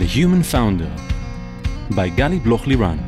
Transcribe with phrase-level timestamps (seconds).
[0.00, 0.90] The Human Founder
[1.90, 2.98] by Gali Bloch Liran.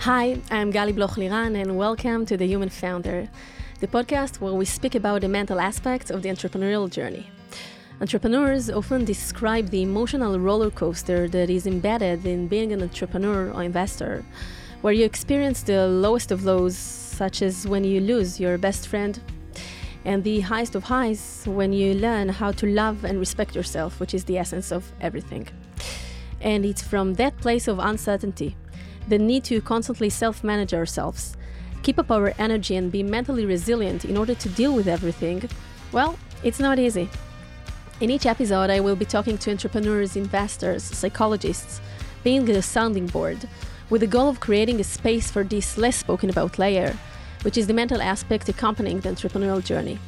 [0.00, 3.30] Hi, I'm Gali Bloch Liran, and welcome to The Human Founder,
[3.80, 7.30] the podcast where we speak about the mental aspects of the entrepreneurial journey.
[8.02, 13.62] Entrepreneurs often describe the emotional roller coaster that is embedded in being an entrepreneur or
[13.62, 14.22] investor,
[14.82, 19.18] where you experience the lowest of lows, such as when you lose your best friend,
[20.06, 24.14] and the highest of highs when you learn how to love and respect yourself, which
[24.14, 25.48] is the essence of everything.
[26.40, 28.56] And it's from that place of uncertainty,
[29.08, 31.36] the need to constantly self manage ourselves,
[31.82, 35.42] keep up our energy, and be mentally resilient in order to deal with everything,
[35.90, 37.10] well, it's not easy.
[38.00, 41.80] In each episode, I will be talking to entrepreneurs, investors, psychologists,
[42.22, 43.48] being a sounding board,
[43.90, 46.96] with the goal of creating a space for this less spoken about layer
[47.46, 50.00] which is the mental aspect accompanying the entrepreneurial journey.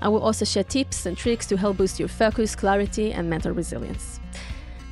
[0.00, 3.52] I will also share tips and tricks to help boost your focus, clarity, and mental
[3.52, 4.18] resilience.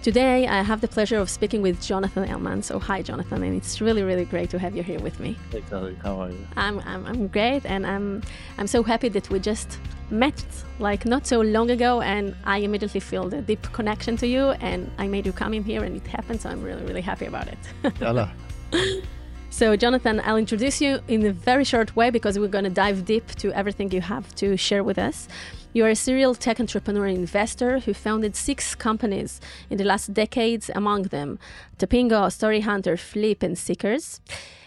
[0.02, 2.62] Today, I have the pleasure of speaking with Jonathan Ellman.
[2.62, 5.38] So, oh, hi, Jonathan, and it's really, really great to have you here with me.
[5.50, 6.46] Hey, Gali, how are you?
[6.58, 8.22] I'm, I'm, I'm great, and I'm,
[8.58, 9.78] I'm so happy that we just
[10.10, 10.44] met
[10.78, 14.90] like not so long ago, and I immediately feel the deep connection to you, and
[14.98, 17.48] I made you come in here, and it happened, so I'm really, really happy about
[17.48, 19.04] it.
[19.54, 23.04] So, Jonathan, I'll introduce you in a very short way because we're going to dive
[23.04, 25.28] deep to everything you have to share with us.
[25.72, 30.12] You are a serial tech entrepreneur and investor who founded six companies in the last
[30.12, 31.38] decades, among them
[31.78, 34.20] Tapingo, Storyhunter, Flip, and Seekers.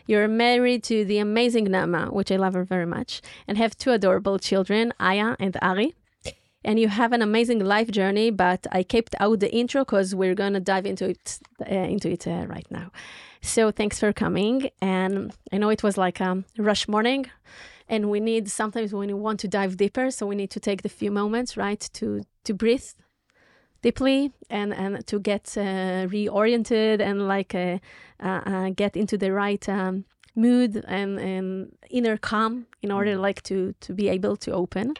[0.05, 3.91] You're married to the amazing Nama, which I love her very much, and have two
[3.91, 5.95] adorable children, Aya and Ari.
[6.63, 10.35] And you have an amazing life journey, but I kept out the intro because we're
[10.35, 12.91] going to dive into it uh, into it uh, right now.
[13.47, 14.69] So thanks for coming.
[14.81, 17.27] And I know it was like a rush morning,
[17.87, 20.81] and we need sometimes when we want to dive deeper, so we need to take
[20.81, 22.89] the few moments, right, to to breathe
[23.81, 27.77] deeply and and to get uh, reoriented and like uh,
[28.19, 30.03] uh, uh get into the right um,
[30.35, 33.21] mood and, and inner calm in order Mm.
[33.21, 34.93] like to to be able to open.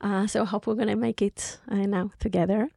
[0.00, 2.68] Uh, so I hope we're gonna make it uh, now together.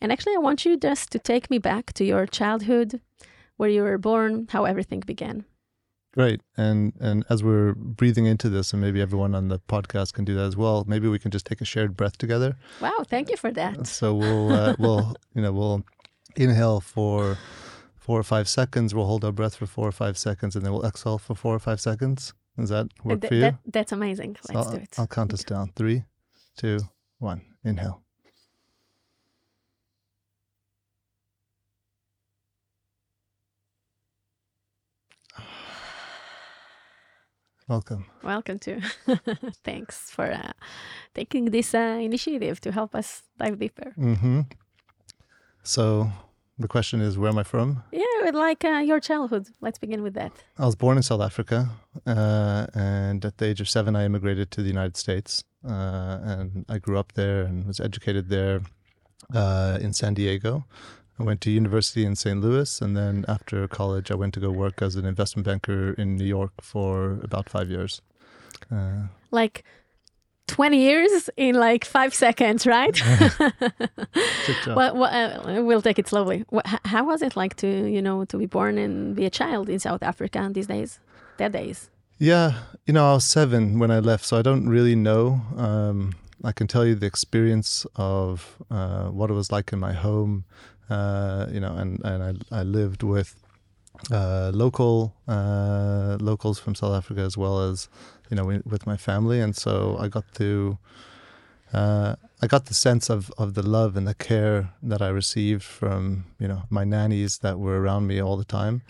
[0.00, 3.00] And actually, I want you just to take me back to your childhood,
[3.58, 5.44] where you were born, how everything began.
[6.14, 6.40] Great.
[6.56, 10.34] And and as we're breathing into this, and maybe everyone on the podcast can do
[10.36, 10.84] that as well.
[10.88, 12.56] Maybe we can just take a shared breath together.
[12.80, 13.86] Wow, thank you for that.
[13.86, 15.84] So we'll uh, we'll you know we'll
[16.34, 17.36] inhale for
[17.98, 18.94] four or five seconds.
[18.94, 21.54] We'll hold our breath for four or five seconds, and then we'll exhale for four
[21.54, 22.32] or five seconds.
[22.58, 23.40] Does that work Th- for you?
[23.42, 24.36] that- that's amazing.
[24.48, 24.94] Let's I'll, do it.
[24.98, 25.72] I'll count us down.
[25.76, 26.04] Three,
[26.56, 26.80] two,
[27.18, 27.42] one.
[27.64, 28.02] Inhale.
[37.68, 38.06] Welcome.
[38.22, 38.80] Welcome to.
[39.64, 40.52] Thanks for uh,
[41.14, 43.92] taking this uh, initiative to help us dive deeper.
[43.96, 44.40] hmm
[45.62, 46.10] So
[46.58, 47.82] the question is, where am I from?
[47.92, 49.48] Yeah, I like uh, your childhood.
[49.60, 50.32] Let's begin with that.
[50.58, 51.68] I was born in South Africa,
[52.06, 56.64] uh, and at the age of seven, I immigrated to the United States, uh, and
[56.68, 58.62] I grew up there and was educated there
[59.34, 60.64] uh, in San Diego.
[61.18, 62.40] I went to university in St.
[62.40, 66.16] Louis, and then after college, I went to go work as an investment banker in
[66.16, 68.00] New York for about five years.
[68.70, 69.64] Uh, Like
[70.46, 73.00] 20 years in like five seconds, right?
[74.66, 76.44] Well, well uh, we'll take it slowly.
[76.84, 79.78] How was it like to, you know, to be born and be a child in
[79.78, 81.00] South Africa these days?
[81.36, 81.90] That days.
[82.18, 82.54] Yeah,
[82.86, 85.40] you know, I was seven when I left, so I don't really know.
[85.56, 89.92] Um, I can tell you the experience of uh, what it was like in my
[89.92, 90.44] home,
[90.90, 93.36] uh, you know, and, and I, I lived with
[94.10, 97.88] uh, local uh, locals from South Africa as well as,
[98.30, 100.78] you know, wi- with my family, and so I got to.
[101.70, 105.62] Uh, I got the sense of, of the love and the care that I received
[105.62, 108.80] from you know my nannies that were around me all the time.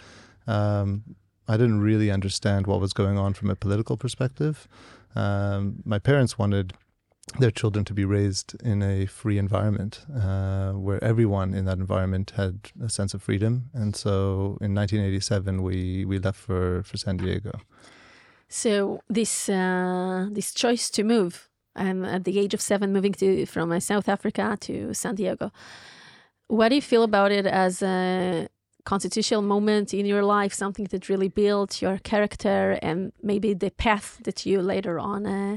[0.46, 1.16] Um,
[1.48, 4.68] I didn't really understand what was going on from a political perspective.
[5.16, 6.74] Um, my parents wanted
[7.38, 12.32] their children to be raised in a free environment uh, where everyone in that environment
[12.36, 13.70] had a sense of freedom.
[13.74, 17.60] And so in 1987, we, we left for, for San Diego.
[18.48, 23.44] So this uh, this choice to move, um, at the age of seven, moving to
[23.44, 25.52] from uh, South Africa to San Diego.
[26.46, 28.48] What do you feel about it as a
[28.92, 30.52] constitutional moment in your life?
[30.64, 35.56] Something that really built your character and maybe the path that you later on uh,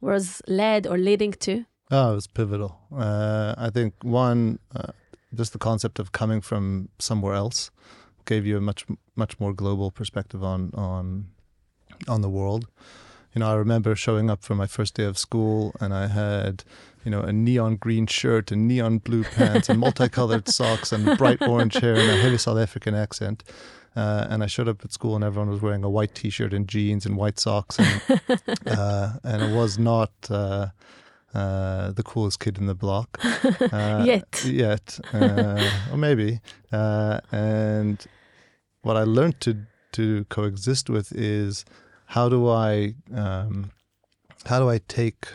[0.00, 1.52] was led or leading to.
[1.90, 2.72] Oh, it was pivotal.
[3.06, 4.92] Uh, I think one, uh,
[5.34, 7.70] just the concept of coming from somewhere else
[8.24, 8.82] gave you a much
[9.16, 11.06] much more global perspective on on
[12.06, 12.64] on the world.
[13.34, 16.64] you know, I remember showing up for my first day of school and I had,
[17.04, 21.40] you know, a neon green shirt and neon blue pants and multicolored socks and bright
[21.42, 23.44] orange hair and a heavy South African accent.
[23.96, 26.68] Uh, and I showed up at school and everyone was wearing a white T-shirt and
[26.68, 28.20] jeans and white socks, and,
[28.66, 30.68] uh, and it was not uh,
[31.34, 33.18] uh the coolest kid in the block
[33.72, 34.44] uh, yet.
[34.44, 36.40] Yet, uh, or maybe.
[36.70, 38.06] and
[38.82, 41.64] what I learned to to coexist with is
[42.06, 43.72] how do I um,
[44.44, 45.26] how do I take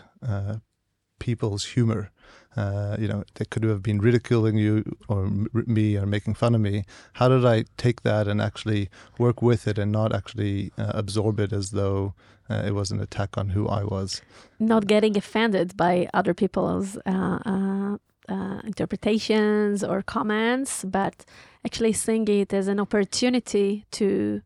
[1.20, 2.12] people's humor
[2.56, 6.62] uh, you know, they could have been ridiculing you or me or making fun of
[6.62, 6.84] me.
[7.14, 11.40] How did I take that and actually work with it and not actually uh, absorb
[11.40, 12.14] it as though
[12.50, 14.22] uh, it was an attack on who I was?
[14.60, 17.98] Not getting offended by other people's uh, uh,
[18.30, 21.26] uh, interpretations or comments, but
[21.66, 24.42] actually seeing it as an opportunity to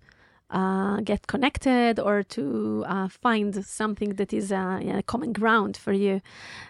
[0.50, 5.94] uh, get connected or to uh, find something that is uh, a common ground for
[5.94, 6.22] you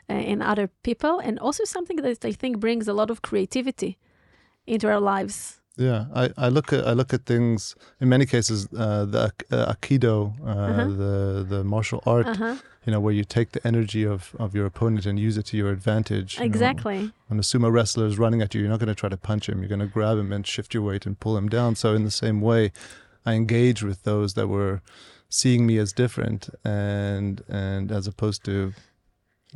[0.08, 3.98] and other people, and also something that I think brings a lot of creativity
[4.66, 5.62] into our lives.
[5.78, 9.74] Yeah, I, I look at I look at things in many cases uh, the uh,
[9.74, 10.86] aikido, uh-huh.
[10.86, 12.56] the the martial art, uh-huh.
[12.86, 15.58] you know, where you take the energy of, of your opponent and use it to
[15.58, 16.40] your advantage.
[16.42, 16.98] Exactly.
[16.98, 19.10] You know, when a sumo wrestler is running at you, you're not going to try
[19.10, 19.60] to punch him.
[19.60, 21.76] You're going to grab him and shift your weight and pull him down.
[21.76, 22.72] So in the same way,
[23.28, 24.82] I engage with those that were
[25.30, 28.74] seeing me as different, and and as opposed to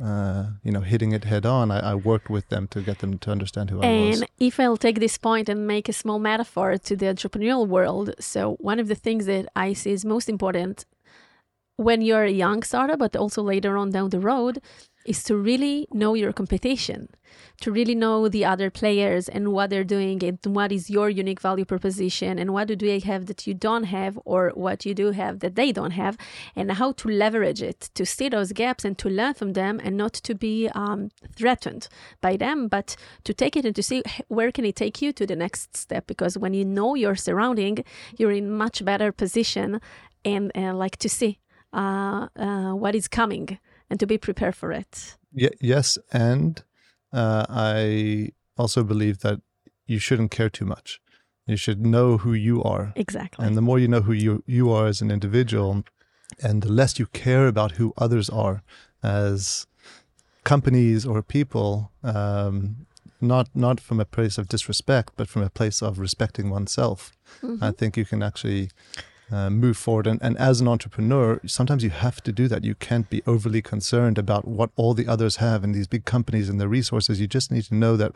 [0.02, 3.18] uh, you know, hitting it head on, I, I, worked with them to get them
[3.18, 4.20] to understand who and I was.
[4.20, 8.14] And if I'll take this point and make a small metaphor to the entrepreneurial world,
[8.18, 10.86] so one of the things that I see is most important
[11.76, 14.60] when you're a young startup, but also later on down the road,
[15.04, 17.08] is to really know your competition,
[17.60, 21.40] to really know the other players and what they're doing and what is your unique
[21.40, 25.12] value proposition and what do they have that you don't have or what you do
[25.12, 26.16] have that they don't have
[26.56, 29.96] and how to leverage it to see those gaps and to learn from them and
[29.96, 31.88] not to be um, threatened
[32.20, 35.26] by them but to take it and to see where can it take you to
[35.26, 37.84] the next step because when you know your surrounding
[38.18, 39.80] you're in much better position
[40.24, 41.38] and uh, like to see
[41.72, 43.58] uh, uh, what is coming
[43.92, 45.16] and to be prepared for it.
[45.34, 46.64] Y- yes, and
[47.12, 49.42] uh, I also believe that
[49.86, 50.98] you shouldn't care too much.
[51.46, 52.94] You should know who you are.
[52.96, 53.44] Exactly.
[53.44, 55.84] And the more you know who you, you are as an individual,
[56.42, 58.62] and the less you care about who others are
[59.02, 59.66] as
[60.44, 62.86] companies or people, um,
[63.20, 67.12] not not from a place of disrespect, but from a place of respecting oneself.
[67.42, 67.62] Mm-hmm.
[67.62, 68.70] I think you can actually
[69.30, 70.06] uh, move forward.
[70.06, 72.64] And, and as an entrepreneur, sometimes you have to do that.
[72.64, 76.48] You can't be overly concerned about what all the others have and these big companies
[76.48, 77.20] and their resources.
[77.20, 78.12] You just need to know that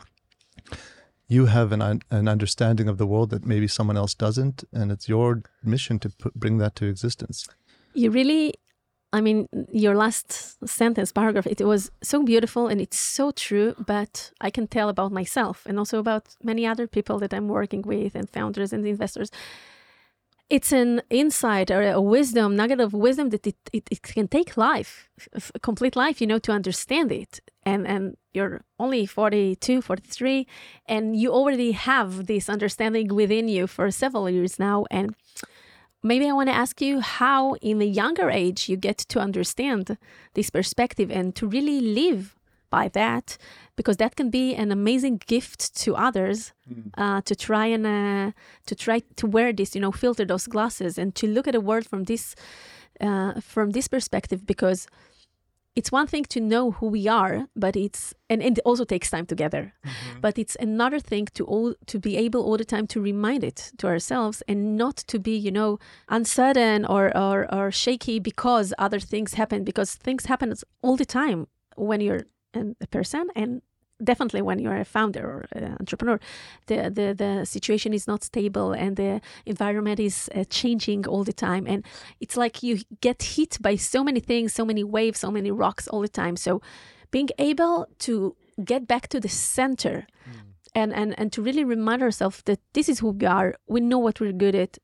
[1.27, 4.63] you have an, an understanding of the world that maybe someone else doesn't.
[4.71, 7.47] And it's your mission to put, bring that to existence.
[7.93, 8.53] You really
[9.13, 14.31] I mean, your last sentence, paragraph, it was so beautiful and it's so true, but
[14.41, 18.15] I can tell about myself and also about many other people that I'm working with
[18.15, 19.31] and founders and investors
[20.49, 24.55] it's an insight or a wisdom, nugget of wisdom that it, it, it can take
[24.55, 25.09] life,
[25.53, 27.41] a complete life, you know, to understand it.
[27.63, 30.47] And, and you're only 42, 43,
[30.87, 34.85] and you already have this understanding within you for several years now.
[34.89, 35.15] And
[36.01, 39.97] maybe I want to ask you how, in a younger age, you get to understand
[40.33, 42.36] this perspective and to really live
[42.69, 43.37] by that
[43.75, 46.89] because that can be an amazing gift to others mm.
[46.97, 48.31] uh, to try and uh,
[48.65, 51.61] to try to wear this you know filter those glasses and to look at the
[51.61, 52.35] world from this
[53.01, 54.87] uh, from this perspective because
[55.77, 59.11] it's one thing to know who we are but it's and, and it also takes
[59.11, 60.19] time together mm-hmm.
[60.21, 63.71] but it's another thing to all to be able all the time to remind it
[63.77, 65.77] to ourselves and not to be you know
[66.09, 71.47] uncertain or or, or shaky because other things happen because things happen all the time
[71.75, 72.25] when you're
[72.81, 73.61] a person and
[74.03, 76.19] definitely when you're a founder or an entrepreneur
[76.67, 81.33] the, the the situation is not stable and the environment is uh, changing all the
[81.33, 81.83] time and
[82.19, 85.87] it's like you get hit by so many things so many waves so many rocks
[85.87, 86.61] all the time so
[87.09, 90.33] being able to get back to the center mm.
[90.75, 93.99] and, and and to really remind ourselves that this is who we are we know
[93.99, 94.77] what we're good at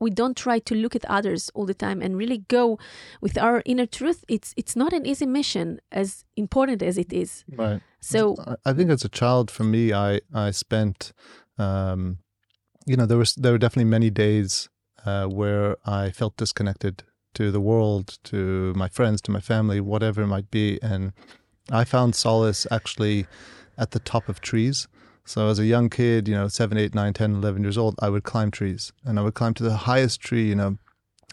[0.00, 2.78] we don't try to look at others all the time and really go
[3.20, 4.24] with our inner truth.
[4.28, 7.44] It's it's not an easy mission as important as it is.
[7.50, 7.80] Right.
[8.00, 11.12] So i think as a child for me i i spent
[11.58, 12.18] um
[12.86, 14.68] you know there was there were definitely many days
[15.04, 17.02] uh, where i felt disconnected
[17.34, 20.78] to the world to my friends to my family whatever it might be.
[20.82, 21.12] And
[21.70, 23.26] i found solace actually
[23.76, 24.86] at the top of trees
[25.26, 28.08] so as a young kid, you know, seven, eight, nine, 10, 11 years old, I
[28.08, 30.78] would climb trees and I would climb to the highest tree, you know,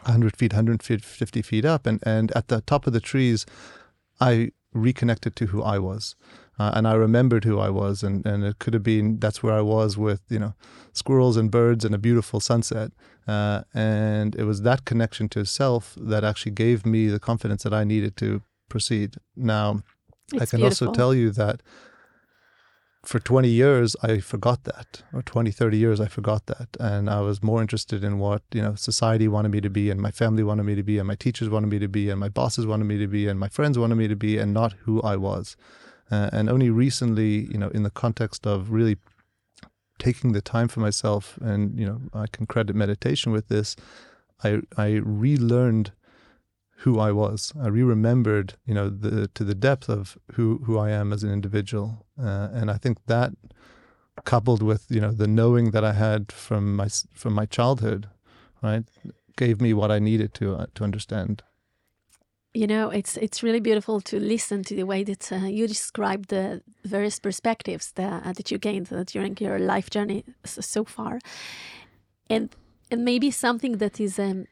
[0.01, 1.85] 100 feet, 150 feet up.
[1.87, 3.45] And, and at the top of the trees,
[4.19, 6.15] I reconnected to who I was.
[6.59, 9.55] Uh, and I remembered who I was, and, and it could have been that's where
[9.55, 10.53] I was with you know
[10.91, 12.91] squirrels and birds and a beautiful sunset,
[13.27, 17.73] uh, and it was that connection to self that actually gave me the confidence that
[17.73, 19.15] I needed to proceed.
[19.35, 19.81] Now,
[20.31, 20.89] It's I can beautiful.
[20.89, 21.63] also tell you that
[23.05, 27.19] for 20 years I forgot that, or 20, 30 years I forgot that, and I
[27.21, 30.43] was more interested in what you know society wanted me to be, and my family
[30.43, 32.85] wanted me to be, and my teachers wanted me to be, and my bosses wanted
[32.85, 35.57] me to be, and my friends wanted me to be, and not who I was.
[36.11, 38.97] Uh, and only recently, you know, in the context of really
[39.99, 43.75] taking the time for myself, and you know, I can credit meditation with this.
[44.43, 45.91] I I relearned
[46.77, 47.53] who I was.
[47.61, 51.31] I re-remembered, you know, the to the depth of who who I am as an
[51.31, 53.31] individual, uh, and I think that,
[54.25, 58.09] coupled with you know the knowing that I had from my from my childhood,
[58.61, 58.83] right,
[59.37, 61.43] gave me what I needed to uh, to understand.
[62.53, 66.27] You know, it's it's really beautiful to listen to the way that uh, you describe
[66.27, 70.83] the various perspectives that, uh, that you gained uh, during your life journey so, so
[70.83, 71.19] far,
[72.29, 72.49] and
[72.91, 74.45] and maybe something that is um,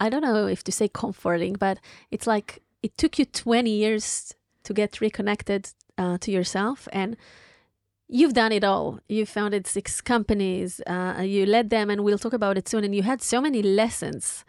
[0.00, 1.78] I don't know if to say comforting, but
[2.10, 7.16] it's like it took you twenty years to get reconnected uh, to yourself, and
[8.08, 9.00] you've done it all.
[9.08, 12.84] You founded six companies, uh, you led them, and we'll talk about it soon.
[12.84, 14.44] And you had so many lessons.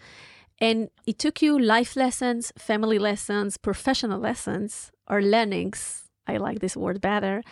[0.62, 6.10] And it took you life lessons, family lessons, professional lessons, or learnings.
[6.28, 7.44] I like this word better,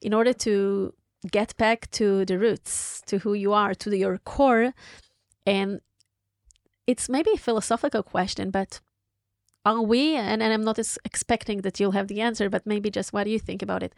[0.00, 0.94] in order to
[1.30, 4.72] get back to the roots, to who you are, to your core.
[5.44, 5.80] And
[6.88, 8.80] it's maybe a philosophical question, but
[9.64, 13.12] are we, and, and I'm not expecting that you'll have the answer, but maybe just
[13.12, 13.94] what do you think about it?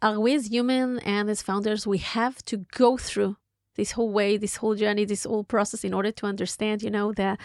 [0.00, 3.36] Are we as human and as founders, we have to go through
[3.74, 7.12] this whole way, this whole journey, this whole process in order to understand, you know,
[7.12, 7.36] the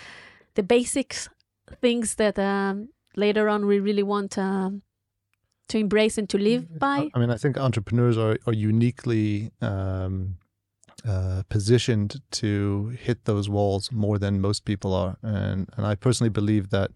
[0.54, 1.30] the basics
[1.82, 4.82] things that um, later on we really want um,
[5.70, 7.10] to embrace and to live by.
[7.16, 10.38] I mean, I think entrepreneurs are are uniquely um,
[11.08, 16.30] uh, positioned to hit those walls more than most people are, and and I personally
[16.30, 16.92] believe that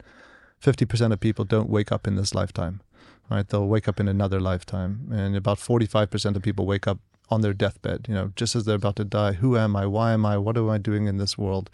[0.60, 2.82] fifty percent of people don't wake up in this lifetime.
[3.30, 7.00] Right, they'll wake up in another lifetime, and about forty-five percent of people wake up
[7.30, 8.06] on their deathbed.
[8.08, 9.34] You know, just as they're about to die.
[9.34, 9.88] Who am I?
[9.88, 10.38] Why am I?
[10.38, 11.70] What am I doing in this world?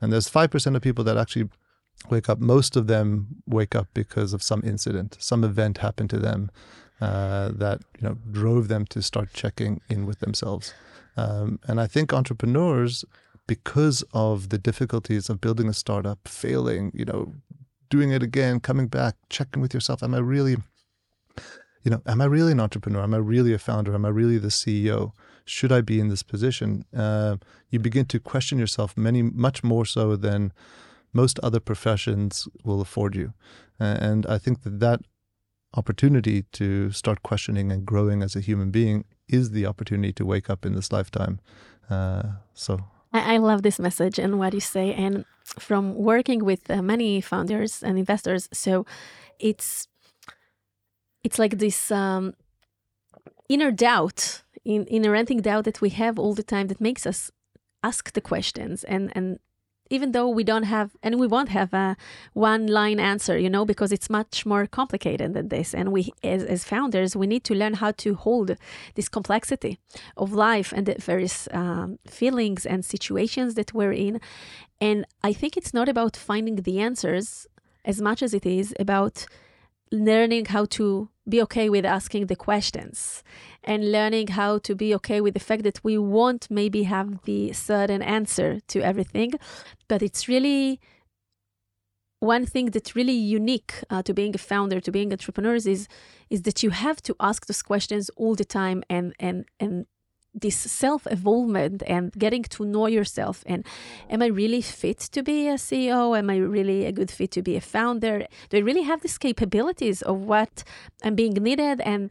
[0.00, 1.48] And there's five percent of people that actually
[2.08, 2.38] wake up.
[2.38, 6.50] Most of them wake up because of some incident, some event happened to them
[7.00, 10.72] uh, that you know drove them to start checking in with themselves.
[11.16, 13.04] Um, and I think entrepreneurs,
[13.46, 17.34] because of the difficulties of building a startup, failing, you know,
[17.90, 20.56] doing it again, coming back, checking with yourself, am I really,
[21.82, 23.02] you know, am I really an entrepreneur?
[23.02, 23.94] Am I really a founder?
[23.94, 25.12] Am I really the CEO?
[25.44, 26.84] Should I be in this position?
[26.96, 27.36] Uh,
[27.70, 30.52] you begin to question yourself many, much more so than
[31.12, 33.34] most other professions will afford you.
[33.78, 35.00] And I think that that
[35.74, 40.50] opportunity to start questioning and growing as a human being is the opportunity to wake
[40.50, 41.40] up in this lifetime.
[41.90, 42.22] Uh,
[42.54, 42.80] so
[43.12, 44.94] I, I love this message and what you say.
[44.94, 48.86] And from working with uh, many founders and investors, so
[49.38, 49.88] it's
[51.24, 52.34] it's like this um,
[53.48, 57.30] inner doubt, in, inherent doubt that we have all the time that makes us
[57.82, 59.38] ask the questions and and
[59.92, 61.96] even though we don't have and we won't have a
[62.32, 65.74] one line answer you know because it's much more complicated than this.
[65.74, 68.56] And we as, as founders we need to learn how to hold
[68.96, 69.78] this complexity
[70.16, 74.20] of life and the various um, feelings and situations that we're in.
[74.80, 77.46] And i think it's not about finding the answers
[77.84, 79.26] as much as it is about
[79.92, 83.22] learning how to be okay with asking the questions
[83.62, 87.52] and learning how to be okay with the fact that we won't maybe have the
[87.52, 89.32] certain answer to everything.
[89.86, 90.80] But it's really
[92.18, 95.88] one thing that's really unique uh, to being a founder to being entrepreneurs is
[96.30, 99.86] is that you have to ask those questions all the time and and and
[100.34, 103.42] this self evolvement and getting to know yourself.
[103.46, 103.66] And
[104.08, 107.42] am i really fit to be a ceo am i really a good fit to
[107.42, 108.26] be a founder?
[108.48, 110.64] Do i really have these capabilities of what
[111.04, 111.80] i'm being needed?
[111.80, 112.10] And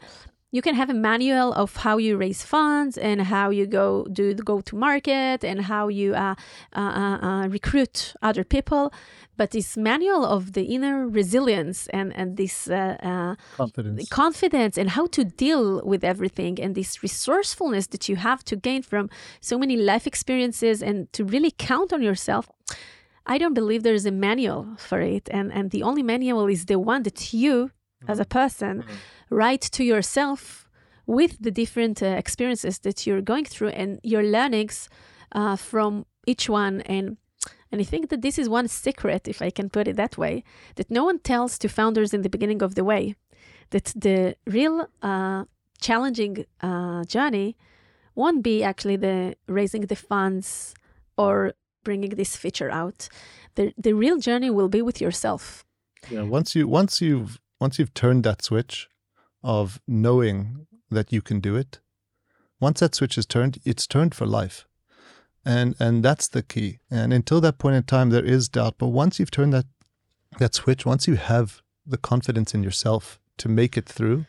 [0.51, 4.33] you can have a manual of how you raise funds and how you go do
[4.33, 6.35] the go to market and how you uh,
[6.75, 8.93] uh, uh, recruit other people
[9.37, 12.67] but this manual of the inner resilience and and this
[13.57, 14.09] confidence.
[14.09, 18.81] confidence and how to deal with everything and this resourcefulness that you have to gain
[18.83, 22.49] from so many life experiences and to really count on yourself.
[23.25, 26.79] I don't believe there's a manual for it and and the only manual is the
[26.79, 27.71] one that you
[28.07, 28.83] as a person
[29.29, 30.69] write to yourself
[31.05, 34.89] with the different uh, experiences that you're going through and your learnings
[35.33, 37.17] uh, from each one and
[37.71, 40.43] And I think that this is one secret, if I can put it that way,
[40.75, 43.15] that no one tells to founders in the beginning of the way.
[43.69, 45.45] That the real uh,
[45.79, 47.55] challenging uh, journey
[48.13, 50.73] won't be actually the raising the funds
[51.15, 51.53] or
[51.83, 53.09] bringing this feature out.
[53.55, 55.63] The, the real journey will be with yourself.
[56.09, 58.89] Yeah, once you once you've once you've turned that switch
[59.43, 61.79] of knowing that you can do it,
[62.59, 64.67] once that switch is turned, it's turned for life.
[65.45, 66.79] And and that's the key.
[66.89, 68.75] And until that point in time there is doubt.
[68.77, 69.65] But once you've turned that
[70.39, 74.25] that switch, once you have the confidence in yourself to make it through,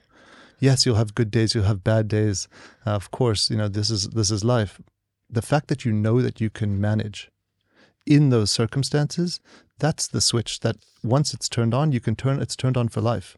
[0.58, 2.48] yes, you'll have good days, you'll have bad days.
[2.86, 4.80] Uh, of course, you know, this is this is life.
[5.28, 7.30] The fact that you know that you can manage
[8.06, 9.40] in those circumstances,
[9.84, 10.76] that's the switch that
[11.16, 13.36] once it's turned on, you can turn it's turned on for life.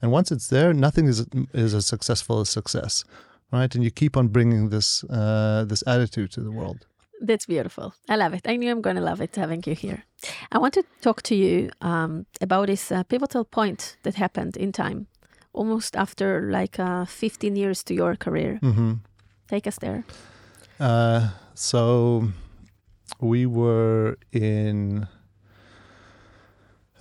[0.00, 1.18] And once it's there, nothing is
[1.64, 3.04] is as successful as success
[3.52, 3.74] right?
[3.74, 6.86] And you keep on bringing this uh, this attitude to the world.
[7.20, 7.94] That's beautiful.
[8.08, 8.46] I love it.
[8.46, 10.04] I knew I'm going to love it having you here.
[10.52, 14.72] I want to talk to you um, about this uh, pivotal point that happened in
[14.72, 15.06] time,
[15.52, 18.58] almost after like uh, 15 years to your career.
[18.62, 18.92] Mm-hmm.
[19.48, 20.04] Take us there.
[20.78, 22.28] Uh, so
[23.20, 25.08] we were in.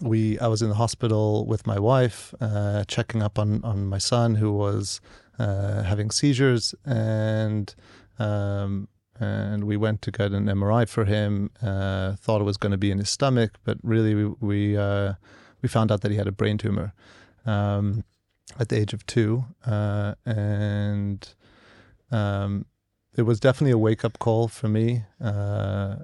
[0.00, 3.98] we I was in the hospital with my wife, uh, checking up on on my
[3.98, 5.00] son who was
[5.38, 7.74] uh, having seizures, and
[8.18, 8.88] um,
[9.18, 11.50] and we went to get an MRI for him.
[11.62, 15.14] Uh, thought it was going to be in his stomach, but really we we, uh,
[15.62, 16.92] we found out that he had a brain tumor
[17.46, 18.04] um,
[18.58, 21.34] at the age of two, uh, and
[22.10, 22.66] um,
[23.16, 25.04] it was definitely a wake up call for me.
[25.20, 25.96] Uh,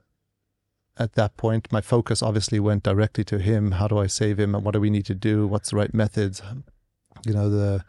[0.98, 3.72] at that point, my focus obviously went directly to him.
[3.72, 4.52] How do I save him?
[4.54, 5.46] What do we need to do?
[5.46, 6.42] What's the right methods?
[7.26, 7.84] You know, the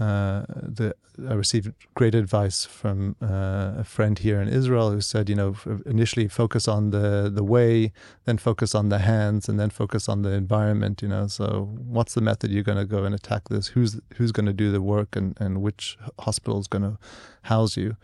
[0.00, 0.94] uh, the
[1.28, 5.54] I received great advice from uh, a friend here in Israel who said, you know,
[5.86, 7.92] initially focus on the the way,
[8.24, 11.02] then focus on the hands, and then focus on the environment.
[11.02, 13.68] You know, so what's the method you're going to go and attack this?
[13.68, 16.98] Who's who's going to do the work, and and which hospital is going to
[17.42, 17.96] house you?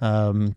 [0.00, 0.56] Um,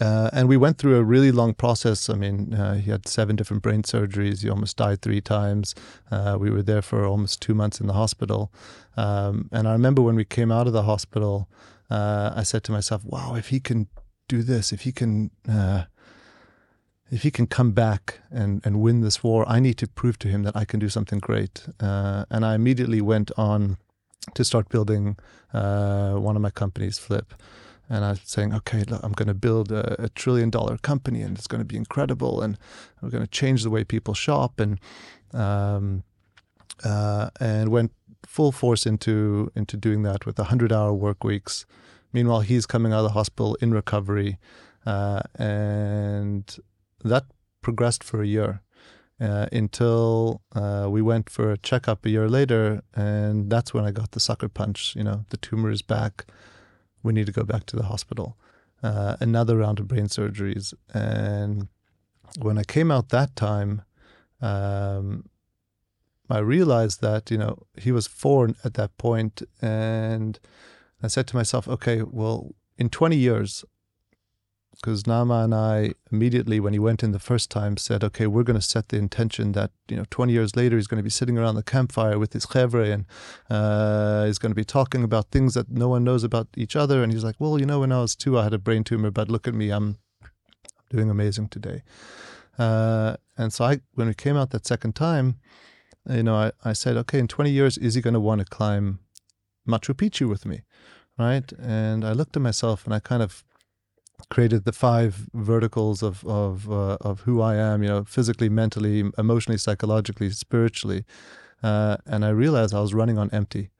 [0.00, 2.08] uh, and we went through a really long process.
[2.08, 4.42] I mean, uh, he had seven different brain surgeries.
[4.42, 5.74] He almost died three times.
[6.10, 8.50] Uh, we were there for almost two months in the hospital.
[8.96, 11.48] Um, and I remember when we came out of the hospital,
[11.90, 13.88] uh, I said to myself, "Wow, if he can
[14.28, 15.84] do this, if he can." Uh,
[17.12, 20.28] if he can come back and, and win this war, I need to prove to
[20.28, 21.66] him that I can do something great.
[21.80, 23.78] Uh, and I immediately went on
[24.34, 25.16] to start building
[25.50, 27.34] one of my companies, Flip
[27.90, 31.22] and I was saying, okay, look, I'm going to build a, a, trillion dollar company,
[31.22, 32.56] and it's going to be incredible, and
[33.02, 34.78] we're going to change the way people shop, and
[35.34, 36.04] um,
[36.84, 37.92] uh, and went
[38.24, 41.66] full force into into doing that with hundred hour work weeks.
[42.12, 44.38] Meanwhile, he's coming out of the hospital in recovery,
[44.86, 46.56] uh, and
[47.04, 47.24] that
[47.60, 48.62] progressed for a year.
[49.20, 53.90] Uh, until uh, we went for a checkup a year later, and that's when I
[53.90, 54.96] got the sucker punch.
[54.96, 56.24] You know, the tumor is back
[57.02, 58.36] we need to go back to the hospital.
[58.82, 60.72] Uh, another round of brain surgeries.
[60.94, 61.68] And
[62.38, 63.82] when I came out that time,
[64.40, 65.28] um,
[66.30, 70.38] I realized that, you know, he was four at that point, And
[71.02, 73.64] I said to myself, okay, well, in 20 years,
[74.80, 78.42] because Nama and I immediately, when he went in the first time, said, "Okay, we're
[78.44, 81.10] going to set the intention that you know, 20 years later, he's going to be
[81.10, 83.04] sitting around the campfire with his chevre, and
[83.50, 87.02] uh, he's going to be talking about things that no one knows about each other."
[87.02, 89.10] And he's like, "Well, you know, when I was two, I had a brain tumor,
[89.10, 89.98] but look at me, I'm
[90.88, 91.82] doing amazing today."
[92.58, 95.36] Uh, and so, I, when we came out that second time,
[96.08, 98.46] you know, I, I said, "Okay, in 20 years, is he going to want to
[98.46, 99.00] climb
[99.68, 100.62] Machu Picchu with me?"
[101.18, 101.52] Right?
[101.60, 103.44] And I looked at myself, and I kind of
[104.28, 109.10] created the five verticals of of uh, of who I am, you know, physically, mentally,
[109.18, 111.04] emotionally, psychologically, spiritually,
[111.62, 113.70] uh, and I realized I was running on empty,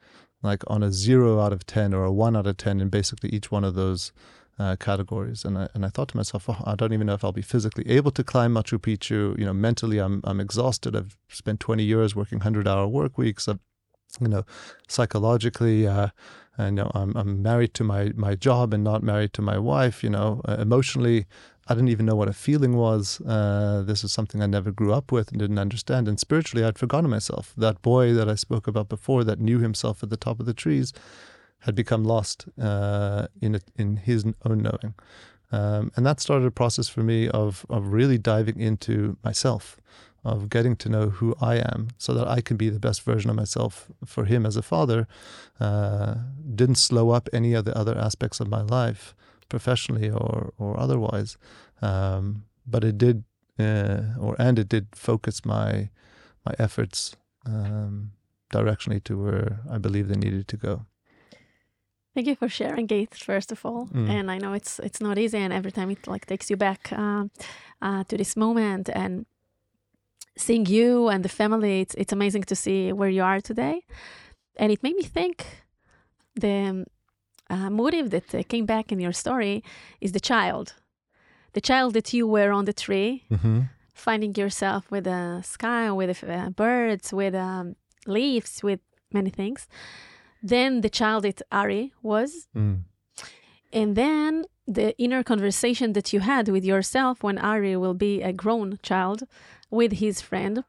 [0.43, 3.31] like on a zero out of ten or a one out of ten in basically
[3.31, 4.13] each one of those
[4.59, 5.45] uh, categories.
[5.45, 7.43] And I and I thought to myself, oh, I don't even know if I'll be
[7.43, 9.39] physically able to climb Machu Picchu.
[9.39, 10.95] You know, mentally, I'm I'm exhausted.
[10.95, 13.49] I've spent 20 years working hundred hour work weeks.
[13.49, 13.61] I've,
[14.21, 14.45] you know,
[14.89, 16.09] psychologically, uh,
[16.67, 20.03] you know, I'm, I'm married to my, my job and not married to my wife.
[20.03, 21.27] You know, uh, emotionally,
[21.69, 23.21] I didn't even know what a feeling was.
[23.21, 26.09] Uh, this is something I never grew up with and didn't understand.
[26.09, 27.55] And spiritually, I'd forgotten myself.
[27.57, 30.55] That boy that I spoke about before, that knew himself at the top of the
[30.55, 30.93] trees,
[31.61, 34.95] had become lost uh, in it, in his own knowing.
[35.53, 39.77] Um, and that started a process for me of of really diving into myself,
[40.23, 43.31] of getting to know who I am, so that I can be the best version
[43.31, 45.07] of myself for him as a father,
[45.59, 46.15] uh,
[46.55, 49.15] didn't slow up any of the other aspects of my life,
[49.49, 51.39] professionally or or otherwise.
[51.83, 53.25] Um, but it did,
[53.59, 55.91] uh, or and it did focus my
[56.45, 58.13] my efforts um,
[58.53, 60.87] directionally to where I believe they needed to go.
[62.15, 63.87] Thank you for sharing it, first of all.
[63.87, 64.11] Mm.
[64.11, 66.93] And I know it's it's not easy, and every time it like takes you back
[66.93, 67.25] uh,
[67.81, 69.27] uh, to this moment and
[70.37, 71.81] seeing you and the family.
[71.81, 73.83] It's it's amazing to see where you are today,
[74.57, 75.45] and it made me think
[76.35, 76.85] the
[77.51, 79.63] uh, motive that uh, came back in your story
[80.01, 80.75] is the child,
[81.53, 83.61] the child that you were on the tree, Mm-hmm.
[83.95, 87.75] finding yourself with the sky, with the uh, birds, with um,
[88.07, 88.81] leaves, with
[89.13, 89.67] many things.
[90.43, 92.85] Then the child that Ari was, Mm.
[93.73, 98.33] and then the inner conversation that you had with yourself when Ari will be a
[98.33, 99.23] grown child
[99.71, 100.65] with his friend,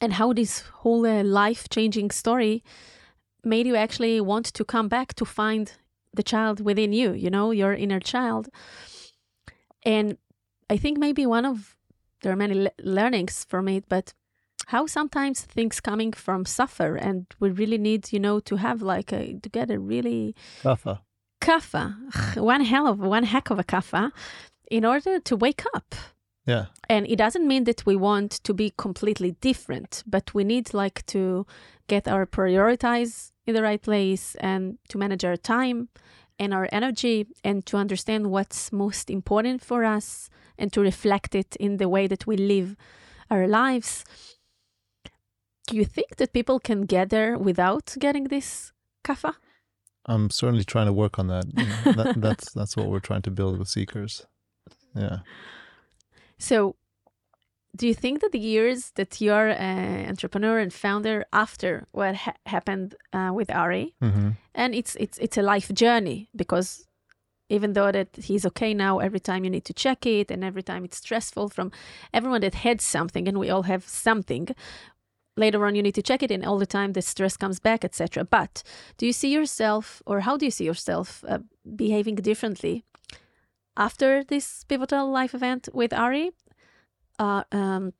[0.00, 2.62] and how this whole uh, life changing story
[3.42, 5.72] made you actually want to come back to find
[6.14, 8.48] the child within you, you know, your inner child.
[9.84, 10.16] And
[10.70, 11.76] I think maybe one of
[12.22, 14.14] there are many le- learnings from it, but
[14.68, 19.12] how sometimes things coming from suffer and we really need, you know, to have like
[19.12, 21.00] a to get a really Kafa.
[21.40, 21.94] kaffa,
[22.36, 24.10] one hell of one heck of a kaffa,
[24.70, 25.94] in order to wake up.
[26.46, 26.66] Yeah.
[26.88, 31.04] And it doesn't mean that we want to be completely different, but we need like
[31.06, 31.46] to
[31.88, 35.88] get our prioritize in the right place and to manage our time
[36.38, 40.28] and our energy and to understand what's most important for us
[40.58, 42.76] and to reflect it in the way that we live
[43.30, 44.04] our lives.
[45.66, 49.34] Do you think that people can get there without getting this kaffa?
[50.06, 51.46] I'm certainly trying to work on that.
[51.96, 54.26] That that's that's what we're trying to build with seekers.
[54.94, 55.20] Yeah.
[56.38, 56.76] So,
[57.76, 62.36] do you think that the years that you're an entrepreneur and founder after what ha-
[62.46, 64.30] happened uh, with Ari, Mm-hmm.
[64.54, 66.86] and it's it's it's a life journey because
[67.50, 70.62] even though that he's okay now, every time you need to check it, and every
[70.62, 71.70] time it's stressful from
[72.12, 74.48] everyone that had something, and we all have something.
[75.36, 77.84] Later on, you need to check it, and all the time the stress comes back,
[77.84, 78.24] etc.
[78.24, 78.62] But
[78.98, 81.38] do you see yourself, or how do you see yourself uh,
[81.76, 82.84] behaving differently
[83.76, 86.30] after this pivotal life event with Ari,
[87.18, 87.92] uh, um,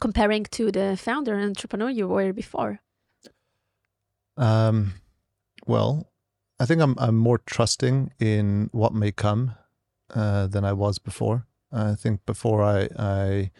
[0.00, 2.80] comparing to the founder and entrepreneur you were before?
[4.36, 4.94] Um,
[5.66, 6.10] well,
[6.60, 9.54] I think I'm I'm more trusting in what may come
[10.14, 11.46] uh, than I was before.
[11.72, 13.50] I think before I I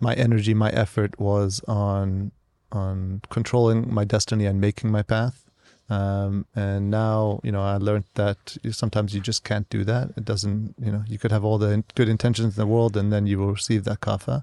[0.00, 2.32] my energy, my effort was on
[2.72, 5.45] on controlling my destiny and making my path.
[5.88, 10.10] Um, and now, you know, I learned that sometimes you just can't do that.
[10.16, 13.12] It doesn't, you know, you could have all the good intentions in the world, and
[13.12, 14.42] then you will receive that kafa.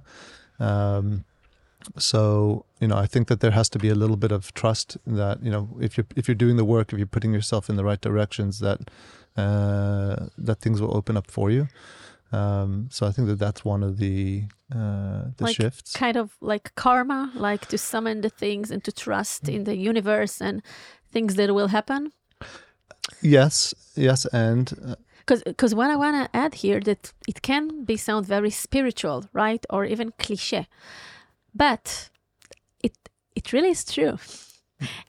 [0.60, 1.26] Um,
[1.98, 4.98] so, you know, I think that there has to be a little bit of trust
[5.06, 7.76] that, you know, if you're if you're doing the work, if you're putting yourself in
[7.76, 8.90] the right directions, that
[9.36, 11.68] uh, that things will open up for you.
[12.32, 15.94] Um, so I think that that's one of the uh, the Like shifts.
[15.94, 20.42] Kind of like karma, like to summon the things and to trust in the universe
[20.42, 20.64] and
[21.14, 22.12] things that will happen.
[23.22, 24.96] Yes, yes, and uh,
[25.26, 29.66] Because what I want to add here that it can be sound very spiritual, right,
[29.70, 30.68] or even cliche,
[31.54, 32.10] but
[32.84, 32.94] it
[33.36, 34.18] it really is true,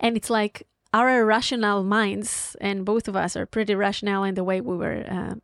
[0.01, 4.45] and it's like our rational minds, and both of us are pretty rational in the
[4.45, 5.35] way we were uh,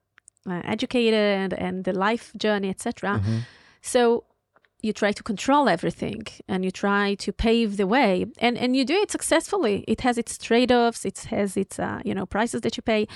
[0.50, 3.18] uh, educated and and the life journey, etc.
[3.18, 3.40] mhm.
[3.82, 4.24] So
[4.82, 8.26] you try to control everything and you try to pave the way.
[8.38, 9.84] And and you do it successfully.
[9.86, 13.06] It has its trade-offs it has its uh, you know prices that you pay